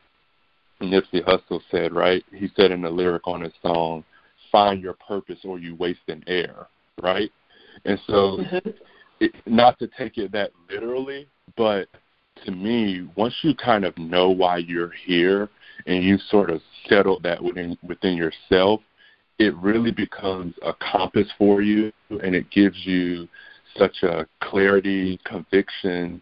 Nipsey 0.89 1.24
Hussle 1.26 1.62
said, 1.71 1.93
right? 1.93 2.24
He 2.34 2.50
said 2.56 2.71
in 2.71 2.82
the 2.82 2.89
lyric 2.89 3.28
on 3.28 3.41
his 3.41 3.54
song, 3.62 4.04
"Find 4.52 4.82
your 4.82 4.93
purpose, 4.93 5.39
or 5.43 5.60
you 5.60 5.76
waste 5.76 6.08
an 6.08 6.24
air." 6.28 6.67
Right? 7.02 7.32
And 7.84 8.00
so, 8.08 8.38
mm-hmm. 8.38 8.69
it, 9.19 9.36
not 9.45 9.78
to 9.80 9.88
take 9.88 10.17
it 10.17 10.32
that 10.32 10.52
literally, 10.69 11.28
but 11.58 11.88
to 12.45 12.52
me, 12.52 13.08
once 13.15 13.34
you 13.41 13.56
kind 13.56 13.86
of 13.86 13.98
know 13.98 14.30
why 14.30 14.58
you're 14.58 14.91
here 15.06 15.50
and 15.88 16.04
you 16.04 16.17
sort 16.30 16.50
of 16.50 16.62
settle 16.88 17.19
that 17.21 17.41
within 17.41 17.78
within 17.84 18.15
yourself, 18.15 18.82
it 19.39 19.56
really 19.58 19.91
becomes 19.91 20.54
a 20.62 20.74
compass 20.74 21.28
for 21.38 21.62
you, 21.62 21.91
and 22.10 22.36
it 22.36 22.50
gives 22.50 22.78
you 22.86 23.28
such 23.78 24.04
a 24.04 24.26
clarity, 24.41 25.19
conviction, 25.26 26.21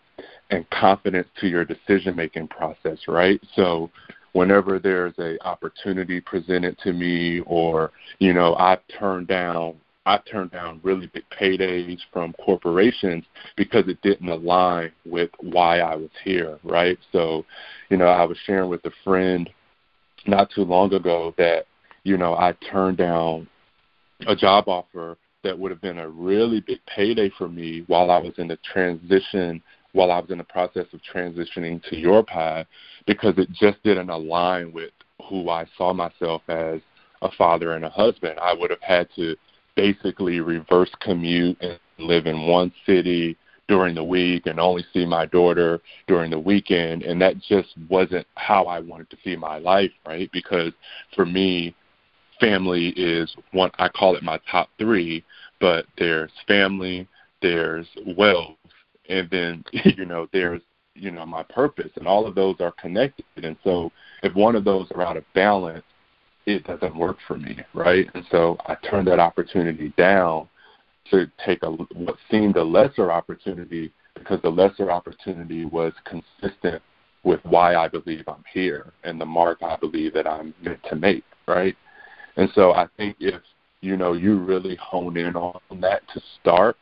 and 0.49 0.69
confidence 0.71 1.27
to 1.39 1.47
your 1.47 1.65
decision 1.65 2.15
making 2.15 2.47
process. 2.47 2.99
Right? 3.07 3.39
So 3.55 3.89
whenever 4.33 4.79
there's 4.79 5.17
a 5.19 5.37
opportunity 5.47 6.19
presented 6.19 6.77
to 6.79 6.91
me 6.91 7.39
or 7.45 7.91
you 8.19 8.33
know 8.33 8.55
I've 8.55 8.81
turned 8.99 9.27
down 9.27 9.75
I've 10.05 10.25
turned 10.25 10.51
down 10.51 10.81
really 10.83 11.07
big 11.07 11.23
paydays 11.29 11.99
from 12.11 12.33
corporations 12.33 13.23
because 13.55 13.87
it 13.87 14.01
didn't 14.01 14.27
align 14.27 14.91
with 15.05 15.29
why 15.39 15.79
I 15.79 15.95
was 15.95 16.09
here, 16.23 16.59
right? 16.63 16.97
So, 17.11 17.45
you 17.89 17.97
know, 17.97 18.07
I 18.07 18.25
was 18.25 18.37
sharing 18.45 18.69
with 18.69 18.83
a 18.85 18.91
friend 19.03 19.49
not 20.27 20.49
too 20.51 20.63
long 20.63 20.93
ago 20.93 21.33
that, 21.37 21.67
you 22.03 22.17
know, 22.17 22.35
I 22.35 22.53
turned 22.69 22.97
down 22.97 23.47
a 24.27 24.35
job 24.35 24.67
offer 24.67 25.17
that 25.43 25.57
would 25.57 25.71
have 25.71 25.81
been 25.81 25.99
a 25.99 26.09
really 26.09 26.61
big 26.61 26.79
payday 26.85 27.29
for 27.37 27.47
me 27.47 27.83
while 27.87 28.11
I 28.11 28.17
was 28.17 28.33
in 28.37 28.47
the 28.47 28.57
transition 28.73 29.61
while 29.93 30.11
I 30.11 30.19
was 30.19 30.29
in 30.29 30.39
the 30.39 30.43
process 30.43 30.87
of 30.93 30.99
transitioning 31.01 31.81
to 31.89 31.95
your 31.95 32.23
pie 32.23 32.65
because 33.07 33.35
it 33.37 33.51
just 33.51 33.81
didn't 33.83 34.09
align 34.09 34.73
with 34.73 34.91
who 35.29 35.49
I 35.49 35.65
saw 35.77 35.93
myself 35.93 36.41
as 36.49 36.81
a 37.21 37.31
father 37.37 37.73
and 37.73 37.85
a 37.85 37.89
husband. 37.89 38.39
I 38.39 38.53
would 38.53 38.69
have 38.69 38.81
had 38.81 39.07
to 39.15 39.35
basically 39.75 40.39
reverse 40.39 40.91
commute 40.99 41.57
and 41.61 41.79
live 41.97 42.25
in 42.25 42.47
one 42.47 42.71
city 42.85 43.37
during 43.67 43.95
the 43.95 44.03
week 44.03 44.45
and 44.45 44.59
only 44.59 44.85
see 44.93 45.05
my 45.05 45.25
daughter 45.25 45.79
during 46.07 46.29
the 46.29 46.39
weekend 46.39 47.03
and 47.03 47.21
that 47.21 47.39
just 47.39 47.69
wasn't 47.89 48.27
how 48.35 48.65
I 48.65 48.79
wanted 48.79 49.09
to 49.11 49.17
see 49.23 49.35
my 49.35 49.57
life, 49.57 49.91
right? 50.05 50.29
Because 50.33 50.73
for 51.15 51.25
me 51.25 51.73
family 52.39 52.89
is 52.89 53.33
one 53.51 53.71
I 53.79 53.87
call 53.87 54.15
it 54.15 54.23
my 54.23 54.39
top 54.51 54.69
3, 54.79 55.23
but 55.61 55.85
there's 55.97 56.31
family, 56.47 57.07
there's 57.41 57.87
wealth, 58.17 58.57
and 59.09 59.29
then 59.29 59.63
you 59.71 60.05
know 60.05 60.27
there's 60.33 60.61
you 60.95 61.11
know 61.11 61.25
my 61.25 61.43
purpose 61.43 61.91
and 61.95 62.07
all 62.07 62.27
of 62.27 62.35
those 62.35 62.55
are 62.59 62.73
connected 62.79 63.25
and 63.37 63.57
so 63.63 63.91
if 64.21 64.33
one 64.35 64.55
of 64.55 64.63
those 64.63 64.87
are 64.95 65.01
out 65.01 65.17
of 65.17 65.23
balance 65.33 65.83
it 66.45 66.63
doesn't 66.65 66.95
work 66.95 67.17
for 67.27 67.37
me 67.37 67.57
right 67.73 68.07
and 68.13 68.25
so 68.29 68.57
i 68.67 68.75
turned 68.89 69.07
that 69.07 69.19
opportunity 69.19 69.93
down 69.97 70.47
to 71.09 71.29
take 71.45 71.63
a 71.63 71.71
what 71.71 72.15
seemed 72.29 72.55
a 72.57 72.63
lesser 72.63 73.11
opportunity 73.11 73.91
because 74.15 74.41
the 74.41 74.49
lesser 74.49 74.91
opportunity 74.91 75.65
was 75.65 75.93
consistent 76.05 76.81
with 77.23 77.39
why 77.43 77.75
I 77.75 77.87
believe 77.87 78.25
I'm 78.27 78.43
here 78.53 78.91
and 79.03 79.19
the 79.19 79.25
mark 79.25 79.63
I 79.63 79.77
believe 79.77 80.13
that 80.13 80.27
I'm 80.27 80.53
meant 80.61 80.79
to 80.89 80.95
make, 80.95 81.23
right? 81.47 81.75
And 82.35 82.49
so 82.53 82.73
I 82.73 82.87
think 82.97 83.17
if 83.19 83.41
you 83.81 83.97
know 83.97 84.13
you 84.13 84.39
really 84.39 84.75
hone 84.75 85.17
in 85.17 85.35
on 85.35 85.59
that 85.81 86.01
to 86.13 86.21
start, 86.39 86.77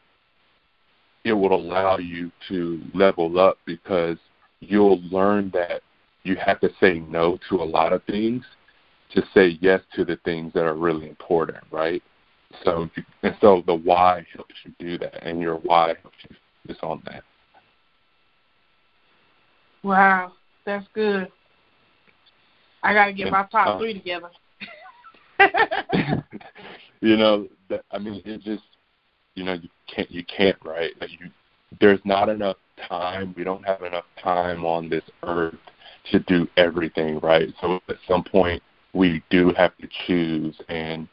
it 1.24 1.34
will 1.34 1.54
allow 1.54 1.98
you 1.98 2.32
to 2.50 2.82
level 2.94 3.40
up 3.40 3.58
because 3.66 4.18
you'll 4.60 5.02
learn 5.04 5.52
that 5.54 5.82
you 6.24 6.36
have 6.36 6.60
to 6.60 6.70
say 6.80 7.00
no 7.00 7.38
to 7.50 7.56
a 7.56 7.64
lot 7.64 7.94
of 7.94 8.04
things 8.04 8.44
to 9.14 9.24
say 9.34 9.58
yes 9.62 9.82
to 9.96 10.06
the 10.06 10.18
things 10.24 10.54
that 10.54 10.64
are 10.64 10.76
really 10.76 11.10
important, 11.10 11.64
right? 11.72 12.02
So 12.64 12.90
and 13.24 13.36
so 13.42 13.64
the 13.66 13.76
why 13.76 14.26
helps 14.34 14.56
you 14.64 14.74
do 14.80 14.98
that, 15.00 15.26
and 15.26 15.40
your 15.40 15.56
why 15.56 15.94
helps 16.02 16.18
you 16.30 16.36
focus 16.66 16.80
on 16.84 17.02
that. 17.06 17.24
Wow, 19.84 20.34
that's 20.66 20.86
good. 20.94 21.32
I 22.84 22.94
got 22.94 23.06
to 23.06 23.14
get 23.14 23.32
my 23.32 23.46
top 23.52 23.68
uh, 23.68 23.80
three 23.80 23.94
together. 23.94 24.30
you 27.02 27.18
know, 27.18 27.48
that, 27.70 27.84
I 27.92 27.98
mean, 27.98 28.22
it 28.26 28.42
just, 28.42 28.64
you 29.42 29.48
know, 29.48 29.54
you 29.54 29.70
can't, 29.88 30.12
you 30.12 30.24
can't, 30.24 30.58
right? 30.64 30.92
Like 31.02 31.10
you, 31.20 31.32
there's 31.80 32.00
not 32.06 32.30
enough 32.30 32.58
time. 32.88 33.34
We 33.36 33.44
don't 33.44 33.64
have 33.64 33.82
enough 33.82 34.06
time 34.24 34.66
on 34.66 34.88
this 34.88 35.04
earth 35.24 35.56
to 36.12 36.20
do 36.20 36.48
everything, 36.58 37.20
right? 37.22 37.50
So 37.60 37.80
at 37.90 37.96
some 38.08 38.24
point, 38.24 38.62
we 38.94 39.24
do 39.32 39.52
have 39.58 39.76
to 39.78 39.88
choose, 40.06 40.56
and 40.70 41.08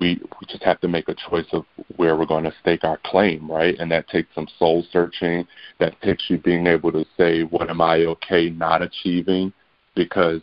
we 0.00 0.20
we 0.40 0.46
just 0.48 0.64
have 0.64 0.80
to 0.80 0.88
make 0.88 1.08
a 1.08 1.14
choice 1.30 1.46
of 1.52 1.64
where 1.96 2.16
we're 2.16 2.26
going 2.26 2.44
to 2.44 2.54
stake 2.60 2.82
our 2.82 2.98
claim, 3.04 3.48
right? 3.48 3.78
And 3.78 3.88
that 3.92 4.08
takes 4.08 4.34
some 4.34 4.48
soul 4.58 4.84
searching. 4.90 5.46
That 5.78 6.00
takes 6.02 6.24
you 6.28 6.38
being 6.38 6.66
able 6.66 6.90
to 6.90 7.04
say, 7.16 7.42
what 7.42 7.70
am 7.70 7.80
I 7.80 7.98
okay 7.98 8.50
not 8.50 8.82
achieving? 8.82 9.52
Because 9.94 10.40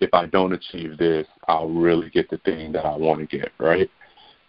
if 0.00 0.12
I 0.12 0.26
don't 0.26 0.54
achieve 0.54 0.98
this, 0.98 1.26
I'll 1.46 1.68
really 1.68 2.10
get 2.10 2.28
the 2.30 2.38
thing 2.38 2.72
that 2.72 2.84
I 2.84 2.96
want 2.96 3.20
to 3.20 3.38
get, 3.38 3.52
right? 3.58 3.88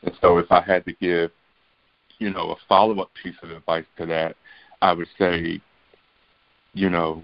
And 0.02 0.16
so 0.22 0.40
if 0.40 0.52
I 0.52 0.62
had 0.62 0.86
to 0.86 0.94
give, 0.94 1.32
you 2.20 2.30
know, 2.30 2.52
a 2.52 2.56
follow 2.68 3.00
up 3.02 3.10
piece 3.22 3.36
of 3.42 3.52
advice 3.52 3.86
to 3.98 4.06
that, 4.06 4.36
I 4.82 4.94
would 4.94 5.08
say, 5.18 5.62
you 6.74 6.90
know, 6.90 7.24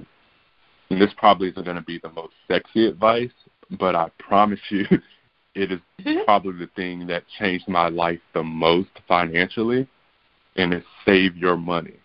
and 0.89 1.01
this 1.01 1.13
probably 1.17 1.49
isn't 1.49 1.65
going 1.65 1.77
to 1.77 1.83
be 1.83 1.99
the 2.01 2.11
most 2.11 2.33
sexy 2.47 2.87
advice, 2.87 3.31
but 3.79 3.95
I 3.95 4.09
promise 4.19 4.59
you 4.69 4.85
it 5.55 5.71
is 5.71 5.79
mm-hmm. 6.01 6.23
probably 6.25 6.65
the 6.65 6.71
thing 6.75 7.07
that 7.07 7.23
changed 7.39 7.67
my 7.67 7.89
life 7.89 8.19
the 8.33 8.43
most 8.43 8.89
financially, 9.07 9.87
and 10.55 10.73
it's 10.73 10.85
save 11.05 11.35
your 11.35 11.57
money, 11.57 11.95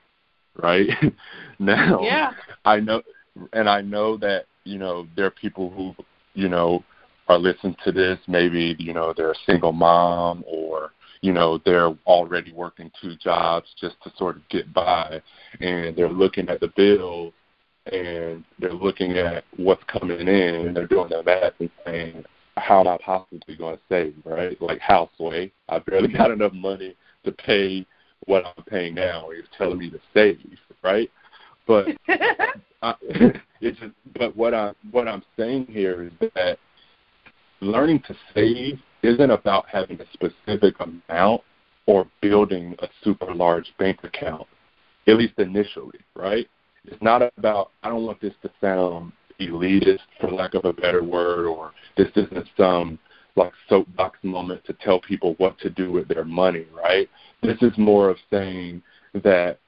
right? 0.62 0.88
now, 1.58 2.00
yeah. 2.02 2.32
I 2.64 2.80
know, 2.80 3.02
and 3.52 3.68
I 3.68 3.80
know 3.80 4.16
that 4.18 4.44
you 4.64 4.78
know 4.78 5.06
there 5.16 5.26
are 5.26 5.30
people 5.30 5.70
who 5.70 5.94
you 6.34 6.48
know 6.48 6.84
are 7.28 7.38
listening 7.38 7.76
to 7.84 7.92
this. 7.92 8.18
Maybe 8.26 8.76
you 8.78 8.94
know 8.94 9.12
they're 9.16 9.32
a 9.32 9.46
single 9.46 9.72
mom, 9.72 10.44
or 10.46 10.92
you 11.22 11.32
know 11.32 11.60
they're 11.64 11.94
already 12.06 12.52
working 12.52 12.90
two 13.00 13.16
jobs 13.16 13.68
just 13.80 13.96
to 14.02 14.12
sort 14.16 14.36
of 14.36 14.48
get 14.48 14.72
by, 14.72 15.20
and 15.60 15.96
they're 15.96 16.08
looking 16.08 16.48
at 16.48 16.60
the 16.60 16.72
bills 16.76 17.32
and 17.86 18.44
they're 18.58 18.72
looking 18.72 19.18
at 19.18 19.44
what's 19.56 19.82
coming 19.84 20.20
in 20.20 20.28
and 20.28 20.76
they're 20.76 20.86
doing 20.86 21.08
their 21.08 21.22
math 21.22 21.54
and 21.58 21.70
saying, 21.84 22.24
how 22.56 22.80
am 22.80 22.88
I 22.88 22.98
possibly 23.04 23.56
going 23.56 23.76
to 23.76 23.82
save, 23.88 24.14
right? 24.24 24.60
Like 24.60 24.80
houseway, 24.80 25.50
I 25.68 25.78
barely 25.80 26.08
got 26.12 26.30
enough 26.30 26.52
money 26.52 26.94
to 27.24 27.32
pay 27.32 27.86
what 28.26 28.44
I'm 28.44 28.64
paying 28.64 28.94
now. 28.94 29.28
He's 29.34 29.44
telling 29.56 29.78
me 29.78 29.90
to 29.90 30.00
save, 30.14 30.38
right? 30.82 31.10
But 31.66 31.88
I, 32.82 32.94
it's 33.60 33.78
just, 33.78 33.92
but 34.18 34.36
what 34.36 34.54
I 34.54 34.72
what 34.90 35.08
I'm 35.08 35.22
saying 35.38 35.66
here 35.70 36.04
is 36.04 36.30
that 36.34 36.58
learning 37.60 38.02
to 38.08 38.16
save 38.34 38.78
isn't 39.02 39.30
about 39.30 39.66
having 39.68 40.00
a 40.00 40.04
specific 40.12 40.74
amount 40.80 41.42
or 41.86 42.06
building 42.20 42.74
a 42.80 42.88
super 43.02 43.34
large 43.34 43.72
bank 43.78 43.98
account, 44.04 44.46
at 45.06 45.16
least 45.16 45.38
initially, 45.38 45.98
right? 46.14 46.46
It's 46.84 47.02
not 47.02 47.22
about. 47.36 47.70
I 47.82 47.88
don't 47.88 48.04
want 48.04 48.20
this 48.20 48.34
to 48.42 48.50
sound 48.60 49.12
elitist, 49.40 50.00
for 50.20 50.30
lack 50.30 50.54
of 50.54 50.64
a 50.64 50.72
better 50.72 51.02
word, 51.02 51.46
or 51.46 51.72
this 51.96 52.08
isn't 52.16 52.46
some 52.56 52.98
like 53.36 53.52
soapbox 53.68 54.18
moment 54.22 54.64
to 54.64 54.72
tell 54.74 55.00
people 55.00 55.34
what 55.38 55.58
to 55.60 55.70
do 55.70 55.92
with 55.92 56.08
their 56.08 56.24
money, 56.24 56.66
right? 56.74 57.08
This 57.42 57.56
is 57.62 57.72
more 57.78 58.10
of 58.10 58.16
saying 58.30 58.82
that 59.14 59.58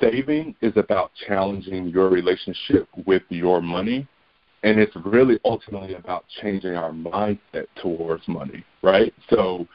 saving 0.00 0.54
is 0.60 0.72
about 0.76 1.10
challenging 1.26 1.88
your 1.88 2.08
relationship 2.08 2.88
with 3.06 3.22
your 3.28 3.62
money 3.62 4.06
and 4.62 4.78
it's 4.78 4.94
really 5.04 5.38
ultimately 5.44 5.94
about 5.94 6.24
changing 6.42 6.74
our 6.74 6.90
mindset 6.90 7.66
towards 7.80 8.26
money, 8.28 8.64
right? 8.82 9.12
So 9.30 9.66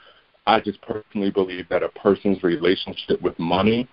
I 0.45 0.59
just 0.59 0.79
personally 0.81 1.31
believe 1.31 1.67
that 1.69 1.83
a 1.83 1.89
person's 1.89 2.43
relationship 2.43 3.21
with 3.21 3.37
money 3.39 3.87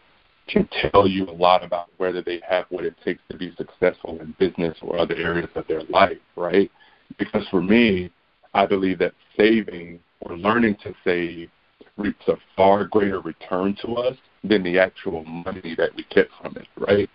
can 0.49 0.69
tell 0.91 1.07
you 1.07 1.25
a 1.29 1.33
lot 1.33 1.65
about 1.65 1.89
whether 1.97 2.21
they 2.21 2.41
have 2.47 2.67
what 2.69 2.85
it 2.85 2.95
takes 3.05 3.23
to 3.31 3.37
be 3.37 3.55
successful 3.57 4.19
in 4.21 4.35
business 4.39 4.77
or 4.83 4.99
other 4.99 5.15
areas 5.15 5.49
of 5.55 5.67
their 5.67 5.83
life, 5.85 6.19
right? 6.37 6.71
Because 7.19 7.47
for 7.51 7.63
me, 7.63 8.11
I 8.53 8.67
believe 8.67 8.99
that 8.99 9.15
saving 9.37 10.01
or 10.21 10.37
learning 10.37 10.77
to 10.83 10.95
save 11.05 11.49
reaps 11.97 12.27
a 12.29 12.37
far 12.57 12.85
greater 12.85 13.21
return 13.21 13.77
to 13.83 13.95
us 13.95 14.17
than 14.45 14.63
the 14.63 14.79
actual 14.79 15.25
money 15.25 15.75
that 15.79 15.95
we 15.95 16.05
get 16.11 16.29
from 16.41 16.57
it, 16.57 16.67
right? 16.77 17.09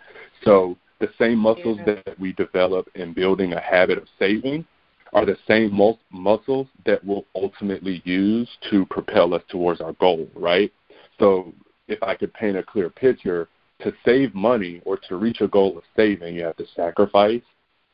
So 0.43 0.77
the 0.99 1.09
same 1.19 1.37
muscles 1.37 1.77
yeah. 1.79 1.95
that 2.05 2.19
we 2.19 2.33
develop 2.33 2.89
in 2.95 3.13
building 3.13 3.53
a 3.53 3.61
habit 3.61 3.97
of 3.97 4.05
saving 4.17 4.65
are 5.13 5.25
the 5.25 5.37
same 5.47 5.73
mus- 5.73 5.97
muscles 6.11 6.67
that 6.85 7.03
we'll 7.03 7.25
ultimately 7.35 8.01
use 8.03 8.49
to 8.69 8.85
propel 8.87 9.33
us 9.33 9.43
towards 9.49 9.79
our 9.79 9.93
goal, 9.93 10.27
right? 10.35 10.71
So 11.19 11.53
if 11.87 12.01
I 12.03 12.15
could 12.15 12.33
paint 12.33 12.57
a 12.57 12.63
clear 12.63 12.89
picture, 12.89 13.47
to 13.79 13.93
save 14.03 14.33
money 14.33 14.81
or 14.85 14.97
to 15.07 15.17
reach 15.17 15.41
a 15.41 15.47
goal 15.47 15.77
of 15.77 15.83
saving, 15.95 16.35
you 16.35 16.43
have 16.43 16.57
to 16.57 16.65
sacrifice. 16.75 17.41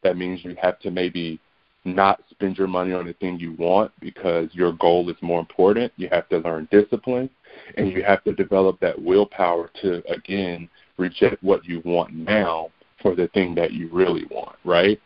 That 0.02 0.18
means 0.18 0.44
you 0.44 0.56
have 0.62 0.80
to 0.80 0.92
maybe 0.92 1.40
not 1.86 2.22
spend 2.30 2.58
your 2.58 2.68
money 2.68 2.94
on 2.94 3.06
the 3.06 3.14
thing 3.14 3.38
you 3.38 3.54
want 3.54 3.92
because 4.00 4.50
your 4.54 4.72
goal 4.74 5.10
is 5.10 5.18
more 5.22 5.40
important. 5.40 5.92
You 5.98 6.08
have 6.12 6.30
to 6.30 6.38
learn 6.38 6.70
discipline 6.72 7.30
and 7.76 7.92
you 7.92 8.04
have 8.04 8.24
to 8.24 8.34
develop 8.34 8.80
that 8.80 9.00
willpower 9.00 9.70
to, 9.82 10.02
again, 10.12 10.70
reject 10.98 11.44
what 11.44 11.66
you 11.66 11.82
want 11.84 12.14
now 12.14 12.70
for 13.04 13.16
the 13.16 13.28
thing 13.28 13.54
that 13.54 13.74
you 13.74 13.88
really 13.92 14.26
want, 14.32 14.56
right? 14.66 15.00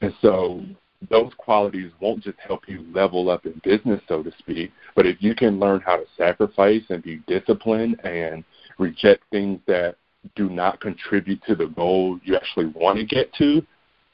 And 0.00 0.14
so 0.22 0.62
those 1.08 1.32
qualities 1.38 1.90
won't 2.00 2.22
just 2.22 2.38
help 2.38 2.68
you 2.68 2.84
level 2.94 3.30
up 3.30 3.46
in 3.46 3.60
business, 3.64 4.00
so 4.06 4.22
to 4.22 4.30
speak, 4.38 4.70
but 4.94 5.06
if 5.06 5.16
you 5.20 5.34
can 5.34 5.58
learn 5.58 5.80
how 5.80 5.96
to 5.96 6.04
sacrifice 6.16 6.82
and 6.90 7.02
be 7.02 7.22
disciplined 7.26 7.98
and 8.04 8.44
reject 8.78 9.24
things 9.30 9.58
that 9.66 9.96
do 10.36 10.50
not 10.50 10.80
contribute 10.80 11.42
to 11.46 11.54
the 11.54 11.66
goal 11.68 12.20
you 12.22 12.36
actually 12.36 12.66
want 12.66 12.98
to 12.98 13.04
get 13.04 13.32
to, 13.34 13.64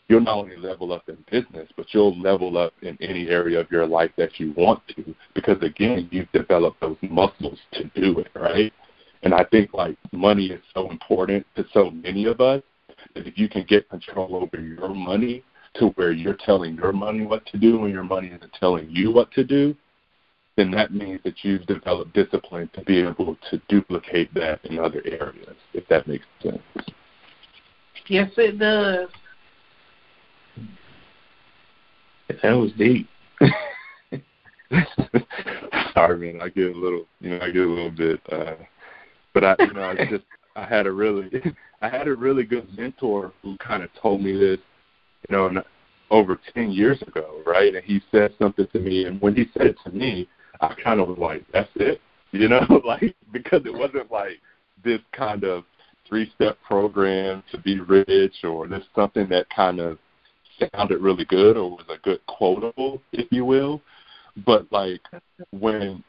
you'll 0.09 0.21
not 0.21 0.39
only 0.39 0.57
level 0.57 0.93
up 0.93 1.09
in 1.09 1.17
business, 1.31 1.69
but 1.77 1.87
you'll 1.91 2.17
level 2.21 2.57
up 2.57 2.73
in 2.83 2.97
any 3.01 3.29
area 3.29 3.59
of 3.59 3.71
your 3.71 3.87
life 3.87 4.13
that 4.17 4.39
you 4.39 4.53
want 4.57 4.81
to 4.95 5.15
because 5.35 5.61
again, 5.63 6.09
you've 6.13 6.31
developed 6.31 6.81
those 6.81 6.97
muscles 7.03 7.59
to 7.73 7.85
do 8.01 8.21
it, 8.21 8.29
right? 8.37 8.73
And 9.25 9.35
I 9.35 9.45
think 9.45 9.75
like 9.75 9.97
money 10.13 10.47
is 10.47 10.63
so 10.73 10.89
important 10.91 11.45
to 11.57 11.65
so 11.73 11.91
many 11.91 12.27
of 12.27 12.41
us 12.41 12.63
if 13.15 13.39
you 13.39 13.49
can 13.49 13.65
get 13.69 13.89
control 13.89 14.37
over 14.37 14.63
your 14.63 14.89
money 14.89 15.45
to 15.75 15.89
where 15.91 16.13
you're 16.13 16.37
telling 16.45 16.75
your 16.75 16.93
money 16.93 17.25
what 17.25 17.45
to 17.47 17.59
do 17.59 17.85
and 17.85 17.93
your 17.93 18.05
money 18.05 18.29
isn't 18.29 18.53
telling 18.59 18.89
you 18.91 19.13
what 19.13 19.31
to 19.33 19.45
do, 19.45 19.77
then 20.57 20.71
that 20.71 20.93
means 20.93 21.21
that 21.25 21.35
you've 21.43 21.67
developed 21.67 22.15
discipline 22.15 22.71
to 22.75 22.83
be 22.83 23.01
able 23.01 23.37
to 23.51 23.61
duplicate 23.69 24.33
that 24.35 24.65
in 24.65 24.79
other 24.79 25.03
areas, 25.05 25.57
if 25.75 25.87
that 25.89 26.07
makes 26.07 26.25
sense. 26.43 26.63
Yes, 28.09 28.31
it 28.37 28.59
does. 28.59 29.09
That 32.43 32.53
was 32.53 32.73
deep. 32.73 33.09
Sorry, 35.95 36.33
man. 36.33 36.41
I 36.43 36.49
get 36.49 36.75
a 36.75 36.79
little, 36.79 37.07
you 37.21 37.31
know, 37.31 37.41
I 37.41 37.51
get 37.51 37.63
a 37.63 37.69
little 37.69 37.91
bit, 37.91 38.21
uh, 38.33 38.55
but 39.35 39.45
I, 39.45 39.57
you 39.61 39.73
know, 39.73 39.83
I 39.83 39.95
just, 40.11 40.25
I 40.57 40.65
had 40.65 40.87
a 40.87 40.93
really, 40.93 41.31
I 41.83 41.89
had 41.89 42.09
a 42.09 42.15
really 42.15 42.45
good 42.45 42.67
mentor 42.77 43.33
who 43.43 43.57
kind 43.59 43.83
of 43.83 43.91
told 44.01 44.23
me 44.23 44.33
this 44.33 44.59
you 45.29 45.37
know, 45.37 45.63
over 46.11 46.39
10 46.55 46.71
years 46.71 47.01
ago, 47.03 47.43
right? 47.45 47.75
And 47.75 47.85
he 47.85 48.01
said 48.11 48.33
something 48.39 48.67
to 48.73 48.79
me, 48.79 49.05
and 49.05 49.21
when 49.21 49.35
he 49.35 49.47
said 49.53 49.67
it 49.67 49.77
to 49.85 49.91
me, 49.91 50.29
I 50.61 50.75
kind 50.83 51.01
of 51.01 51.09
was 51.09 51.19
like, 51.19 51.45
that's 51.53 51.71
it, 51.77 52.01
you 52.33 52.49
know, 52.49 52.83
like, 52.85 53.15
because 53.33 53.63
it 53.65 53.75
wasn't 53.75 54.11
like 54.11 54.41
this 54.85 55.01
kind 55.13 55.45
of 55.45 55.65
three 56.09 56.31
step 56.35 56.57
program 56.67 57.43
to 57.51 57.59
be 57.59 57.81
rich 57.81 58.45
or 58.45 58.69
this 58.69 58.85
something 58.95 59.29
that 59.29 59.49
kind 59.51 59.81
of 59.81 59.99
sounded 60.73 61.01
really 61.01 61.25
good 61.25 61.57
or 61.57 61.71
was 61.71 61.85
a 61.89 61.99
good 61.99 62.25
quotable, 62.27 63.03
if 63.13 63.27
you 63.33 63.45
will. 63.45 63.83
But 64.45 64.71
like 64.71 65.01
when 65.51 66.05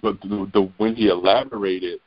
but 0.00 0.20
the, 0.20 0.48
the 0.52 0.70
when 0.76 0.94
he 0.94 1.08
elaborated 1.08 2.00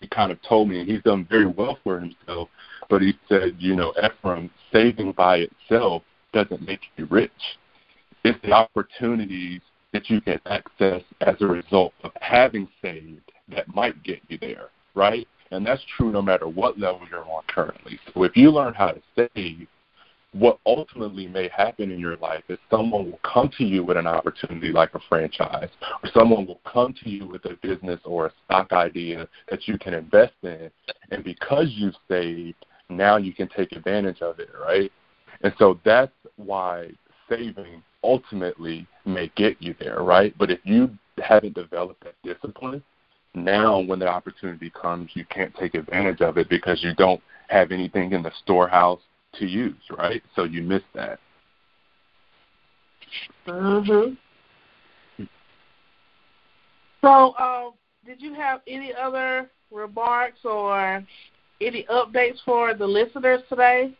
he 0.00 0.08
kind 0.08 0.32
of 0.32 0.40
told 0.42 0.68
me, 0.68 0.80
and 0.80 0.88
he's 0.88 1.02
done 1.02 1.26
very 1.28 1.46
well 1.46 1.78
for 1.84 2.00
himself. 2.00 2.48
But 2.88 3.02
he 3.02 3.16
said, 3.28 3.56
you 3.58 3.76
know, 3.76 3.92
Ephraim, 4.02 4.50
saving 4.72 5.12
by 5.12 5.46
itself 5.46 6.02
doesn't 6.32 6.66
make 6.66 6.80
you 6.96 7.06
rich. 7.06 7.30
It's 8.24 8.40
the 8.42 8.52
opportunities 8.52 9.60
that 9.92 10.08
you 10.08 10.20
can 10.20 10.40
access 10.46 11.02
as 11.20 11.36
a 11.40 11.46
result 11.46 11.92
of 12.04 12.12
having 12.20 12.68
saved 12.82 13.30
that 13.48 13.72
might 13.74 14.02
get 14.02 14.20
you 14.28 14.38
there, 14.40 14.68
right? 14.94 15.26
And 15.50 15.66
that's 15.66 15.82
true 15.96 16.12
no 16.12 16.22
matter 16.22 16.48
what 16.48 16.78
level 16.78 17.02
you're 17.10 17.24
on 17.24 17.42
currently. 17.48 17.98
So 18.14 18.22
if 18.22 18.36
you 18.36 18.50
learn 18.50 18.74
how 18.74 18.92
to 18.92 19.02
save, 19.16 19.66
what 20.32 20.58
ultimately 20.64 21.26
may 21.26 21.48
happen 21.48 21.90
in 21.90 21.98
your 21.98 22.16
life 22.16 22.44
is 22.48 22.58
someone 22.70 23.10
will 23.10 23.20
come 23.24 23.50
to 23.58 23.64
you 23.64 23.84
with 23.84 23.96
an 23.96 24.06
opportunity 24.06 24.70
like 24.70 24.94
a 24.94 25.00
franchise, 25.08 25.68
or 26.02 26.10
someone 26.14 26.46
will 26.46 26.60
come 26.64 26.94
to 27.02 27.10
you 27.10 27.26
with 27.26 27.44
a 27.46 27.56
business 27.62 28.00
or 28.04 28.26
a 28.26 28.32
stock 28.44 28.72
idea 28.72 29.28
that 29.50 29.66
you 29.66 29.76
can 29.76 29.92
invest 29.92 30.34
in. 30.42 30.70
And 31.10 31.24
because 31.24 31.66
you've 31.70 31.96
saved, 32.08 32.64
now 32.88 33.16
you 33.16 33.32
can 33.32 33.48
take 33.48 33.72
advantage 33.72 34.22
of 34.22 34.38
it, 34.38 34.50
right? 34.60 34.92
And 35.42 35.52
so 35.58 35.80
that's 35.84 36.12
why 36.36 36.90
saving 37.28 37.82
ultimately 38.04 38.86
may 39.04 39.32
get 39.36 39.60
you 39.60 39.74
there, 39.80 40.02
right? 40.02 40.34
But 40.38 40.50
if 40.50 40.60
you 40.64 40.90
haven't 41.18 41.54
developed 41.54 42.04
that 42.04 42.14
discipline, 42.22 42.82
now 43.34 43.80
when 43.80 43.98
the 43.98 44.08
opportunity 44.08 44.70
comes, 44.70 45.10
you 45.14 45.24
can't 45.24 45.54
take 45.56 45.74
advantage 45.74 46.20
of 46.20 46.38
it 46.38 46.48
because 46.48 46.82
you 46.82 46.94
don't 46.94 47.20
have 47.48 47.72
anything 47.72 48.12
in 48.12 48.22
the 48.22 48.32
storehouse 48.42 49.00
to 49.38 49.46
use, 49.46 49.74
right? 49.96 50.22
So 50.34 50.44
you 50.44 50.62
miss 50.62 50.82
that. 50.94 51.18
Mhm. 53.46 54.16
So, 57.02 57.36
um, 57.38 57.72
did 58.04 58.20
you 58.20 58.34
have 58.34 58.60
any 58.66 58.92
other 58.94 59.50
remarks 59.70 60.44
or 60.44 61.04
any 61.60 61.84
updates 61.84 62.42
for 62.44 62.74
the 62.74 62.86
listeners 62.86 63.42
today? 63.48 63.92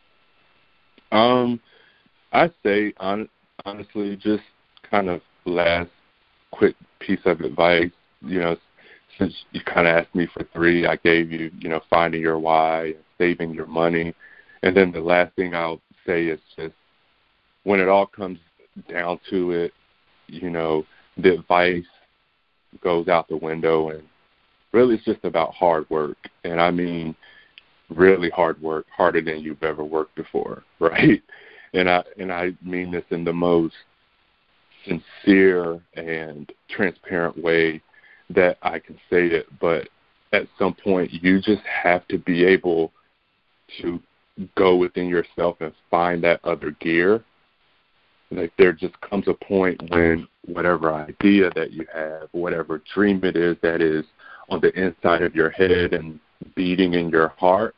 Um, 1.12 1.60
I 2.32 2.50
say 2.62 2.92
on, 2.98 3.28
honestly, 3.64 4.16
just 4.16 4.44
kind 4.88 5.08
of 5.08 5.22
last 5.44 5.90
quick 6.50 6.76
piece 7.00 7.20
of 7.24 7.40
advice. 7.40 7.90
You 8.22 8.40
know, 8.40 8.56
since 9.18 9.34
you 9.52 9.60
kind 9.62 9.86
of 9.86 9.96
asked 9.96 10.14
me 10.14 10.26
for 10.32 10.44
three, 10.52 10.86
I 10.86 10.96
gave 10.96 11.32
you, 11.32 11.50
you 11.58 11.68
know, 11.68 11.80
finding 11.88 12.20
your 12.20 12.38
why, 12.38 12.94
saving 13.18 13.52
your 13.54 13.66
money, 13.66 14.14
and 14.62 14.76
then 14.76 14.92
the 14.92 15.00
last 15.00 15.34
thing 15.36 15.54
I'll 15.54 15.80
say 16.06 16.26
is 16.26 16.40
just 16.56 16.74
when 17.64 17.80
it 17.80 17.88
all 17.88 18.06
comes 18.06 18.38
down 18.88 19.20
to 19.30 19.52
it, 19.52 19.72
you 20.26 20.50
know, 20.50 20.84
the 21.16 21.34
advice 21.34 21.84
goes 22.82 23.08
out 23.08 23.28
the 23.28 23.36
window 23.36 23.90
and 23.90 24.02
really 24.72 24.94
it's 24.94 25.04
just 25.04 25.24
about 25.24 25.54
hard 25.54 25.88
work. 25.90 26.16
And 26.44 26.60
I 26.60 26.70
mean 26.70 27.14
really 27.88 28.30
hard 28.30 28.60
work, 28.62 28.86
harder 28.94 29.20
than 29.20 29.40
you've 29.40 29.62
ever 29.62 29.84
worked 29.84 30.14
before, 30.14 30.62
right? 30.78 31.22
And 31.72 31.88
I 31.88 32.02
and 32.18 32.32
I 32.32 32.52
mean 32.64 32.90
this 32.90 33.04
in 33.10 33.24
the 33.24 33.32
most 33.32 33.74
sincere 34.84 35.80
and 35.94 36.50
transparent 36.68 37.36
way 37.42 37.82
that 38.30 38.58
I 38.62 38.78
can 38.78 38.94
say 39.10 39.26
it, 39.26 39.46
but 39.60 39.88
at 40.32 40.46
some 40.58 40.74
point 40.74 41.12
you 41.12 41.40
just 41.40 41.62
have 41.64 42.06
to 42.08 42.18
be 42.18 42.44
able 42.44 42.92
to 43.80 44.00
go 44.56 44.76
within 44.76 45.08
yourself 45.08 45.56
and 45.60 45.72
find 45.90 46.22
that 46.24 46.44
other 46.44 46.72
gear. 46.72 47.22
Like 48.30 48.52
there 48.58 48.72
just 48.72 49.00
comes 49.00 49.26
a 49.26 49.34
point 49.34 49.80
when 49.90 50.28
whatever 50.46 50.92
idea 50.94 51.50
that 51.54 51.72
you 51.72 51.86
have, 51.92 52.28
whatever 52.32 52.82
dream 52.94 53.20
it 53.24 53.36
is 53.36 53.56
that 53.62 53.80
is 53.80 54.04
on 54.48 54.60
the 54.60 54.72
inside 54.80 55.22
of 55.22 55.34
your 55.34 55.50
head 55.50 55.92
and 55.92 56.20
beating 56.54 56.94
in 56.94 57.10
your 57.10 57.28
heart, 57.28 57.74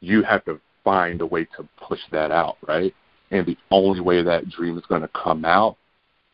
you 0.00 0.22
have 0.22 0.44
to 0.44 0.60
find 0.84 1.20
a 1.20 1.26
way 1.26 1.44
to 1.56 1.68
push 1.80 2.00
that 2.10 2.30
out, 2.30 2.56
right? 2.66 2.94
And 3.30 3.46
the 3.46 3.56
only 3.70 4.00
way 4.00 4.22
that 4.22 4.48
dream 4.48 4.76
is 4.78 4.86
going 4.86 5.02
to 5.02 5.08
come 5.08 5.44
out 5.44 5.76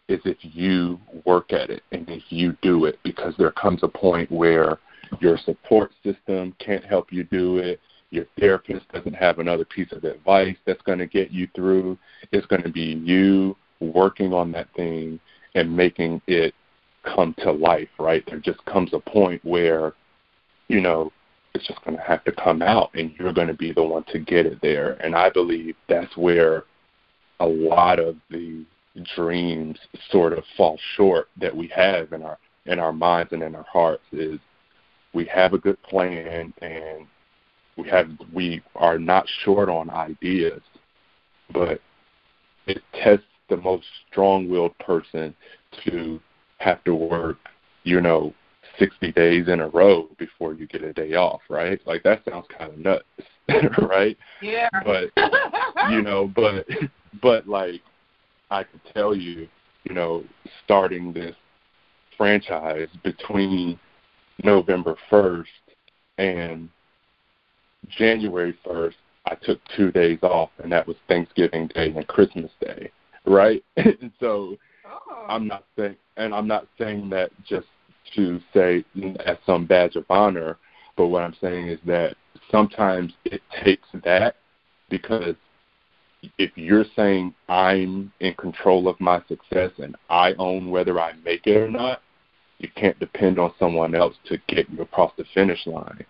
is 0.08 0.20
if 0.24 0.36
you 0.40 0.98
work 1.24 1.52
at 1.52 1.70
it 1.70 1.82
and 1.92 2.08
if 2.08 2.22
you 2.28 2.56
do 2.62 2.84
it 2.86 2.98
because 3.02 3.34
there 3.38 3.52
comes 3.52 3.82
a 3.82 3.88
point 3.88 4.30
where 4.30 4.78
your 5.20 5.38
support 5.38 5.90
system 6.02 6.54
can't 6.58 6.84
help 6.84 7.12
you 7.12 7.24
do 7.24 7.58
it 7.58 7.80
your 8.12 8.26
therapist 8.38 8.86
doesn't 8.92 9.14
have 9.14 9.38
another 9.38 9.64
piece 9.64 9.90
of 9.90 10.04
advice 10.04 10.56
that's 10.66 10.82
going 10.82 10.98
to 10.98 11.06
get 11.06 11.30
you 11.30 11.48
through. 11.54 11.98
It's 12.30 12.46
going 12.46 12.62
to 12.62 12.68
be 12.70 13.00
you 13.02 13.56
working 13.80 14.34
on 14.34 14.52
that 14.52 14.68
thing 14.76 15.18
and 15.54 15.74
making 15.74 16.20
it 16.26 16.54
come 17.04 17.34
to 17.38 17.50
life, 17.50 17.88
right? 17.98 18.22
There 18.26 18.38
just 18.38 18.62
comes 18.66 18.92
a 18.92 19.00
point 19.00 19.42
where, 19.44 19.94
you 20.68 20.80
know, 20.80 21.10
it's 21.54 21.66
just 21.66 21.82
going 21.84 21.96
to 21.96 22.02
have 22.02 22.22
to 22.24 22.32
come 22.32 22.60
out 22.60 22.90
and 22.94 23.12
you're 23.18 23.32
going 23.32 23.48
to 23.48 23.54
be 23.54 23.72
the 23.72 23.82
one 23.82 24.04
to 24.12 24.18
get 24.18 24.44
it 24.46 24.58
there. 24.60 24.92
And 25.02 25.14
I 25.14 25.30
believe 25.30 25.74
that's 25.88 26.14
where 26.16 26.64
a 27.40 27.46
lot 27.46 27.98
of 27.98 28.16
the 28.30 28.64
dreams 29.16 29.78
sort 30.10 30.34
of 30.34 30.44
fall 30.56 30.78
short 30.96 31.28
that 31.40 31.56
we 31.56 31.66
have 31.68 32.12
in 32.12 32.22
our 32.22 32.38
in 32.66 32.78
our 32.78 32.92
minds 32.92 33.32
and 33.32 33.42
in 33.42 33.56
our 33.56 33.64
hearts 33.64 34.04
is 34.12 34.38
we 35.14 35.24
have 35.24 35.52
a 35.52 35.58
good 35.58 35.82
plan 35.82 36.54
and 36.62 37.06
we 37.76 37.88
have 37.88 38.08
we 38.32 38.62
are 38.74 38.98
not 38.98 39.26
short 39.44 39.68
on 39.68 39.90
ideas, 39.90 40.60
but 41.52 41.80
it 42.66 42.82
tests 42.94 43.26
the 43.48 43.56
most 43.56 43.86
strong-willed 44.10 44.76
person 44.78 45.34
to 45.84 46.20
have 46.58 46.82
to 46.84 46.94
work, 46.94 47.38
you 47.82 48.00
know, 48.00 48.32
60 48.78 49.12
days 49.12 49.48
in 49.48 49.60
a 49.60 49.68
row 49.68 50.08
before 50.18 50.54
you 50.54 50.66
get 50.66 50.82
a 50.82 50.92
day 50.92 51.14
off, 51.14 51.40
right? 51.48 51.80
Like 51.86 52.02
that 52.04 52.22
sounds 52.28 52.46
kind 52.56 52.72
of 52.72 52.78
nuts, 52.78 53.04
right? 53.78 54.16
Yeah. 54.40 54.68
But 54.84 55.10
you 55.90 56.02
know, 56.02 56.30
but 56.34 56.66
but 57.20 57.46
like 57.46 57.82
I 58.50 58.64
could 58.64 58.80
tell 58.94 59.14
you, 59.14 59.48
you 59.84 59.94
know, 59.94 60.24
starting 60.64 61.12
this 61.12 61.34
franchise 62.16 62.88
between 63.02 63.78
November 64.44 64.96
1st 65.10 65.44
and 66.18 66.68
January 67.88 68.56
1st, 68.66 68.94
I 69.26 69.34
took 69.36 69.60
two 69.76 69.90
days 69.92 70.18
off, 70.22 70.50
and 70.62 70.72
that 70.72 70.86
was 70.86 70.96
Thanksgiving 71.08 71.68
Day 71.68 71.92
and 71.94 72.06
Christmas 72.06 72.50
Day, 72.60 72.90
right? 73.24 73.64
and 73.76 74.10
so 74.18 74.56
oh. 74.86 75.26
I'm 75.28 75.46
not 75.46 75.64
saying, 75.76 75.96
and 76.16 76.34
I'm 76.34 76.48
not 76.48 76.66
saying 76.78 77.10
that 77.10 77.30
just 77.44 77.66
to 78.16 78.40
say 78.52 78.84
as 79.24 79.36
some 79.46 79.66
badge 79.66 79.96
of 79.96 80.04
honor, 80.10 80.58
but 80.96 81.06
what 81.06 81.22
I'm 81.22 81.36
saying 81.40 81.68
is 81.68 81.78
that 81.86 82.16
sometimes 82.50 83.12
it 83.24 83.40
takes 83.64 83.86
that 84.04 84.36
because 84.90 85.36
if 86.38 86.50
you're 86.56 86.84
saying 86.94 87.34
I'm 87.48 88.12
in 88.20 88.34
control 88.34 88.88
of 88.88 89.00
my 89.00 89.22
success 89.28 89.70
and 89.78 89.96
I 90.10 90.34
own 90.34 90.70
whether 90.70 91.00
I 91.00 91.12
make 91.24 91.46
it 91.46 91.56
or 91.56 91.70
not, 91.70 92.02
you 92.58 92.68
can't 92.76 92.98
depend 93.00 93.38
on 93.38 93.52
someone 93.58 93.94
else 93.94 94.14
to 94.26 94.38
get 94.46 94.70
you 94.70 94.82
across 94.82 95.12
the 95.16 95.24
finish 95.34 95.66
line 95.66 96.04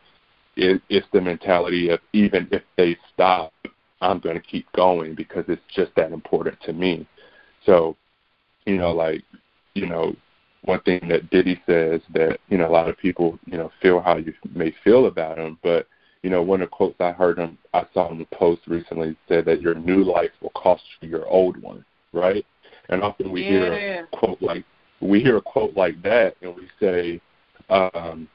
it, 0.56 0.82
it's 0.88 1.06
the 1.12 1.20
mentality 1.20 1.88
of 1.90 2.00
even 2.12 2.48
if 2.50 2.62
they 2.76 2.96
stop, 3.12 3.52
I'm 4.00 4.18
going 4.18 4.36
to 4.36 4.42
keep 4.42 4.70
going 4.72 5.14
because 5.14 5.44
it's 5.48 5.62
just 5.74 5.94
that 5.96 6.12
important 6.12 6.60
to 6.62 6.72
me. 6.72 7.06
So, 7.64 7.96
you 8.66 8.76
know, 8.76 8.92
like, 8.92 9.22
you 9.74 9.86
know, 9.86 10.14
one 10.64 10.80
thing 10.80 11.00
that 11.08 11.30
Diddy 11.30 11.60
says 11.66 12.00
that, 12.14 12.38
you 12.48 12.58
know, 12.58 12.68
a 12.68 12.70
lot 12.70 12.88
of 12.88 12.98
people, 12.98 13.38
you 13.46 13.56
know, 13.56 13.70
feel 13.80 14.00
how 14.00 14.16
you 14.16 14.32
may 14.54 14.74
feel 14.84 15.06
about 15.06 15.38
him, 15.38 15.58
but, 15.62 15.86
you 16.22 16.30
know, 16.30 16.42
one 16.42 16.62
of 16.62 16.70
the 16.70 16.76
quotes 16.76 17.00
I 17.00 17.12
heard 17.12 17.38
him, 17.38 17.58
I 17.74 17.84
saw 17.92 18.10
him 18.10 18.24
post 18.32 18.62
recently 18.66 19.16
said 19.28 19.44
that 19.46 19.60
your 19.60 19.74
new 19.74 20.04
life 20.04 20.30
will 20.40 20.50
cost 20.50 20.82
you 21.00 21.08
your 21.08 21.26
old 21.26 21.60
one, 21.60 21.84
right? 22.12 22.44
And 22.88 23.02
often 23.02 23.32
we 23.32 23.42
yeah. 23.42 23.48
hear 23.48 24.06
a 24.12 24.16
quote 24.16 24.42
like, 24.42 24.64
we 25.00 25.20
hear 25.20 25.36
a 25.36 25.42
quote 25.42 25.76
like 25.76 26.00
that 26.02 26.36
and 26.42 26.54
we 26.54 26.68
say, 26.78 27.20
um, 27.70 28.28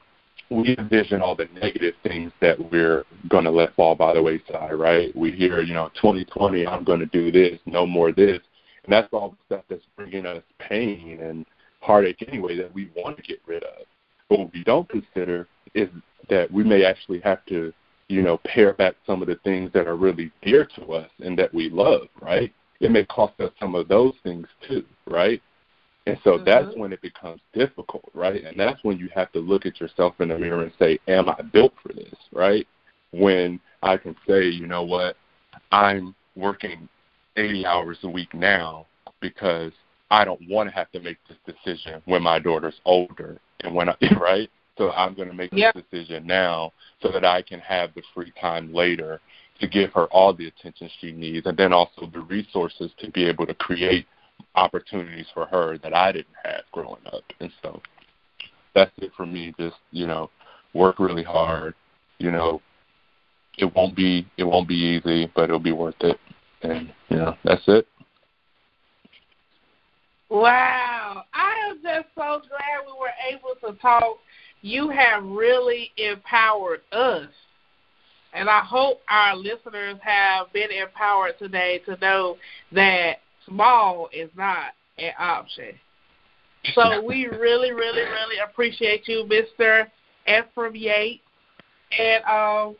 we 0.50 0.76
envision 0.78 1.20
all 1.20 1.34
the 1.34 1.48
negative 1.60 1.94
things 2.02 2.32
that 2.40 2.58
we're 2.72 3.04
going 3.28 3.44
to 3.44 3.50
let 3.50 3.74
fall 3.74 3.94
by 3.94 4.14
the 4.14 4.22
wayside, 4.22 4.74
right? 4.74 5.14
We 5.14 5.30
hear, 5.30 5.60
you 5.60 5.74
know, 5.74 5.90
2020, 5.96 6.66
I'm 6.66 6.84
going 6.84 7.00
to 7.00 7.06
do 7.06 7.30
this, 7.30 7.58
no 7.66 7.86
more 7.86 8.12
this. 8.12 8.40
And 8.84 8.92
that's 8.92 9.08
all 9.12 9.30
the 9.30 9.36
stuff 9.46 9.64
that's 9.68 9.84
bringing 9.96 10.24
us 10.24 10.42
pain 10.58 11.20
and 11.20 11.44
heartache 11.80 12.24
anyway 12.26 12.56
that 12.56 12.72
we 12.72 12.90
want 12.96 13.16
to 13.18 13.22
get 13.22 13.40
rid 13.46 13.62
of. 13.62 13.86
But 14.28 14.38
what 14.38 14.52
we 14.52 14.64
don't 14.64 14.88
consider 14.88 15.46
is 15.74 15.88
that 16.30 16.50
we 16.50 16.64
may 16.64 16.84
actually 16.84 17.20
have 17.20 17.44
to, 17.46 17.72
you 18.08 18.22
know, 18.22 18.38
pare 18.44 18.72
back 18.72 18.94
some 19.06 19.20
of 19.20 19.28
the 19.28 19.38
things 19.44 19.70
that 19.74 19.86
are 19.86 19.96
really 19.96 20.32
dear 20.42 20.66
to 20.76 20.92
us 20.92 21.10
and 21.20 21.38
that 21.38 21.52
we 21.52 21.68
love, 21.68 22.08
right? 22.22 22.52
It 22.80 22.90
may 22.90 23.04
cost 23.04 23.38
us 23.40 23.50
some 23.60 23.74
of 23.74 23.88
those 23.88 24.14
things 24.22 24.46
too, 24.66 24.84
right? 25.06 25.42
And 26.08 26.18
so 26.24 26.32
mm-hmm. 26.32 26.44
that's 26.44 26.76
when 26.76 26.92
it 26.92 27.02
becomes 27.02 27.40
difficult, 27.52 28.04
right? 28.14 28.42
And 28.42 28.58
that's 28.58 28.82
when 28.82 28.98
you 28.98 29.10
have 29.14 29.30
to 29.32 29.40
look 29.40 29.66
at 29.66 29.78
yourself 29.78 30.14
in 30.20 30.28
the 30.28 30.38
mirror 30.38 30.62
and 30.62 30.72
say, 30.78 30.98
Am 31.06 31.28
I 31.28 31.40
built 31.52 31.74
for 31.82 31.92
this, 31.92 32.14
right? 32.32 32.66
When 33.12 33.60
I 33.82 33.98
can 33.98 34.16
say, 34.26 34.44
you 34.48 34.66
know 34.66 34.84
what, 34.84 35.16
I'm 35.70 36.14
working 36.34 36.88
80 37.36 37.66
hours 37.66 37.98
a 38.04 38.08
week 38.08 38.32
now 38.32 38.86
because 39.20 39.72
I 40.10 40.24
don't 40.24 40.40
want 40.48 40.70
to 40.70 40.74
have 40.74 40.90
to 40.92 41.00
make 41.00 41.18
this 41.28 41.54
decision 41.54 42.00
when 42.06 42.22
my 42.22 42.38
daughter's 42.38 42.80
older 42.86 43.38
and 43.60 43.74
when 43.74 43.90
I, 43.90 43.96
right? 44.20 44.50
So 44.78 44.92
I'm 44.92 45.14
going 45.14 45.28
to 45.28 45.34
make 45.34 45.52
yep. 45.52 45.74
this 45.74 45.84
decision 45.90 46.26
now 46.26 46.72
so 47.02 47.10
that 47.12 47.24
I 47.24 47.42
can 47.42 47.60
have 47.60 47.92
the 47.94 48.02
free 48.14 48.32
time 48.40 48.72
later 48.72 49.20
to 49.60 49.68
give 49.68 49.92
her 49.92 50.06
all 50.06 50.32
the 50.32 50.46
attention 50.46 50.88
she 51.00 51.12
needs 51.12 51.46
and 51.46 51.56
then 51.56 51.72
also 51.72 52.08
the 52.12 52.20
resources 52.20 52.92
to 52.98 53.10
be 53.10 53.26
able 53.26 53.44
to 53.46 53.54
create 53.54 54.06
opportunities 54.54 55.26
for 55.34 55.46
her 55.46 55.78
that 55.78 55.94
I 55.94 56.12
didn't 56.12 56.26
have 56.44 56.62
growing 56.72 57.02
up. 57.06 57.22
And 57.40 57.50
so 57.62 57.80
that's 58.74 58.92
it 58.98 59.12
for 59.16 59.26
me. 59.26 59.54
Just, 59.58 59.76
you 59.90 60.06
know, 60.06 60.30
work 60.74 60.98
really 60.98 61.24
hard, 61.24 61.74
you 62.18 62.30
know, 62.30 62.60
it 63.58 63.74
won't 63.74 63.94
be 63.94 64.26
it 64.36 64.44
won't 64.44 64.68
be 64.68 64.74
easy, 64.74 65.30
but 65.34 65.44
it'll 65.44 65.58
be 65.58 65.72
worth 65.72 66.00
it. 66.00 66.18
And 66.62 66.92
you 67.08 67.16
know, 67.16 67.36
that's 67.44 67.62
it. 67.66 67.86
Wow. 70.30 71.24
I 71.32 71.70
am 71.70 71.78
just 71.82 72.08
so 72.14 72.40
glad 72.48 72.86
we 72.86 72.92
were 72.98 73.12
able 73.30 73.72
to 73.72 73.80
talk. 73.80 74.18
You 74.60 74.90
have 74.90 75.24
really 75.24 75.90
empowered 75.96 76.80
us. 76.92 77.28
And 78.34 78.50
I 78.50 78.60
hope 78.60 79.00
our 79.08 79.34
listeners 79.34 79.96
have 80.02 80.52
been 80.52 80.70
empowered 80.70 81.38
today 81.38 81.80
to 81.86 81.96
know 81.96 82.36
that 82.72 83.18
small 83.48 84.08
is 84.12 84.30
not 84.36 84.72
an 84.98 85.12
option. 85.18 85.72
So 86.74 87.02
we 87.06 87.26
really, 87.26 87.72
really, 87.72 88.02
really 88.02 88.36
appreciate 88.48 89.08
you, 89.08 89.28
Mr. 89.28 89.86
Ephraim 90.26 90.74
Yates. 90.74 91.22
And 91.98 92.22
um, 92.24 92.76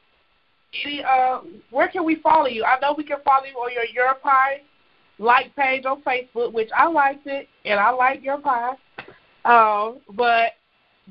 any 0.84 1.02
uh, 1.02 1.40
where 1.70 1.88
can 1.88 2.04
we 2.04 2.16
follow 2.16 2.46
you? 2.46 2.64
I 2.64 2.78
know 2.80 2.94
we 2.96 3.04
can 3.04 3.18
follow 3.24 3.46
you 3.46 3.56
on 3.56 3.72
your 3.72 3.84
Your 3.84 4.14
Pie 4.14 4.60
like 5.18 5.54
page 5.56 5.84
on 5.84 6.02
Facebook, 6.02 6.52
which 6.52 6.70
I 6.76 6.86
liked 6.88 7.26
it, 7.26 7.48
and 7.64 7.78
I 7.78 7.90
like 7.90 8.22
your 8.22 8.38
pie. 8.38 8.74
Um, 9.44 9.98
but 10.14 10.52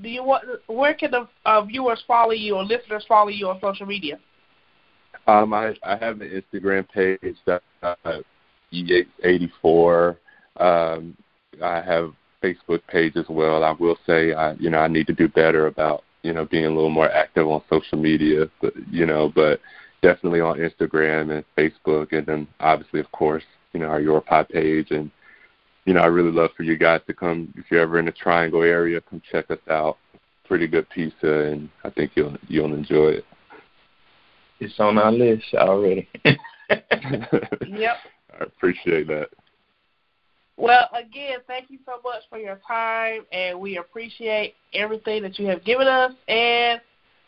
do 0.01 0.09
you 0.09 0.23
want? 0.23 0.45
Where 0.67 0.93
can 0.93 1.11
the 1.11 1.27
uh, 1.45 1.61
viewers 1.63 2.03
follow 2.07 2.31
you 2.31 2.55
or 2.55 2.63
listeners 2.63 3.05
follow 3.07 3.29
you 3.29 3.49
on 3.49 3.59
social 3.61 3.85
media? 3.85 4.19
Um, 5.27 5.53
I 5.53 5.75
I 5.83 5.97
have 5.97 6.21
an 6.21 6.43
Instagram 6.53 6.87
page 6.89 7.35
that 7.45 7.61
uh, 7.83 7.95
E884. 8.73 10.17
Um, 10.57 11.15
I 11.63 11.81
have 11.81 12.13
Facebook 12.43 12.81
page 12.87 13.15
as 13.15 13.25
well. 13.29 13.63
I 13.63 13.71
will 13.71 13.97
say 14.05 14.33
I 14.33 14.53
you 14.53 14.69
know 14.69 14.79
I 14.79 14.87
need 14.87 15.07
to 15.07 15.13
do 15.13 15.27
better 15.27 15.67
about 15.67 16.03
you 16.23 16.33
know 16.33 16.45
being 16.45 16.65
a 16.65 16.69
little 16.69 16.89
more 16.89 17.09
active 17.09 17.47
on 17.47 17.61
social 17.69 17.97
media, 17.97 18.49
but 18.61 18.73
you 18.91 19.05
know 19.05 19.31
but 19.33 19.59
definitely 20.01 20.41
on 20.41 20.57
Instagram 20.57 21.31
and 21.31 21.43
Facebook, 21.57 22.13
and 22.13 22.25
then 22.25 22.47
obviously 22.59 22.99
of 22.99 23.11
course 23.11 23.43
you 23.73 23.79
know 23.79 23.87
our 23.87 24.01
Your 24.01 24.21
Pie 24.21 24.43
page 24.43 24.91
and 24.91 25.11
you 25.85 25.93
know 25.93 26.01
I 26.01 26.07
really 26.07 26.31
love 26.31 26.51
for 26.55 26.63
you 26.63 26.77
guys 26.77 27.01
to 27.07 27.13
come 27.13 27.53
if 27.57 27.65
you're 27.71 27.81
ever 27.81 27.99
in 27.99 28.05
the 28.05 28.11
Triangle 28.11 28.63
area, 28.63 29.01
come 29.01 29.21
check 29.31 29.49
us 29.49 29.59
out. 29.69 29.97
Pretty 30.45 30.67
good 30.67 30.89
pizza, 30.89 31.51
and 31.51 31.69
I 31.83 31.89
think 31.89 32.11
you'll 32.15 32.37
you'll 32.47 32.73
enjoy 32.73 33.09
it. 33.09 33.25
It's 34.59 34.79
on 34.79 34.97
our 34.97 35.11
list 35.11 35.53
already. 35.53 36.07
yep. 36.25 37.97
I 38.39 38.43
appreciate 38.43 39.07
that. 39.07 39.29
Well, 40.57 40.89
again, 40.93 41.39
thank 41.47 41.69
you 41.69 41.77
so 41.85 41.99
much 42.03 42.23
for 42.29 42.39
your 42.39 42.59
time, 42.67 43.25
and 43.31 43.59
we 43.59 43.77
appreciate 43.77 44.55
everything 44.73 45.21
that 45.21 45.37
you 45.37 45.45
have 45.47 45.63
given 45.63 45.87
us. 45.87 46.13
And 46.27 46.81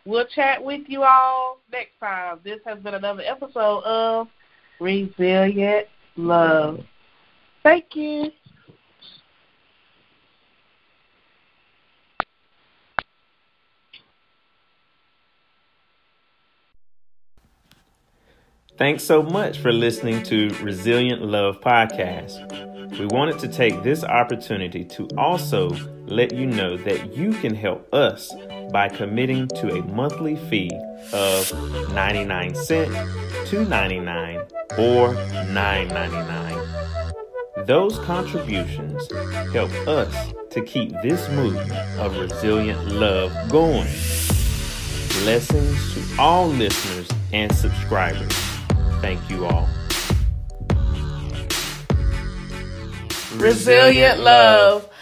we'll 0.06 0.26
chat 0.26 0.64
with 0.64 0.82
you 0.88 1.04
all 1.04 1.60
next 1.72 2.00
time. 2.00 2.40
This 2.44 2.60
has 2.66 2.80
been 2.80 2.96
another 2.96 3.22
episode 3.22 3.84
of 3.84 4.28
Resilient 4.80 5.88
Love. 6.18 6.80
Thank 7.62 7.86
you. 7.94 8.32
Thanks 18.80 19.04
so 19.04 19.22
much 19.22 19.60
for 19.60 19.72
listening 19.74 20.24
to 20.24 20.50
Resilient 20.62 21.22
Love 21.22 21.60
Podcast. 21.60 22.98
We 22.98 23.08
wanted 23.08 23.38
to 23.40 23.50
take 23.50 23.84
this 23.84 24.06
opportunity 24.06 24.86
to 24.86 25.06
also 25.18 25.72
let 26.06 26.34
you 26.34 26.46
know 26.46 26.78
that 26.78 27.14
you 27.14 27.34
can 27.34 27.54
help 27.54 27.94
us 27.94 28.34
by 28.72 28.88
committing 28.88 29.50
to 29.50 29.76
a 29.76 29.84
monthly 29.84 30.38
fee 30.50 30.72
of 31.12 31.52
99 31.94 32.56
cents, 32.56 32.96
2.99 33.50 34.50
or 34.80 35.14
9.99. 35.14 37.68
Those 37.68 38.00
contributions 38.00 39.12
help 39.52 39.72
us 39.90 40.32
to 40.52 40.64
keep 40.64 40.94
this 41.04 41.28
movement 41.32 41.74
of 42.00 42.18
resilient 42.18 42.94
love 42.94 43.34
going. 43.50 43.90
Blessings 45.24 45.96
to 45.96 46.02
all 46.18 46.48
listeners 46.48 47.10
and 47.34 47.54
subscribers. 47.54 48.49
Thank 49.02 49.30
you 49.30 49.46
all. 49.46 49.70
Resilient 53.38 54.20
love. 54.20 54.89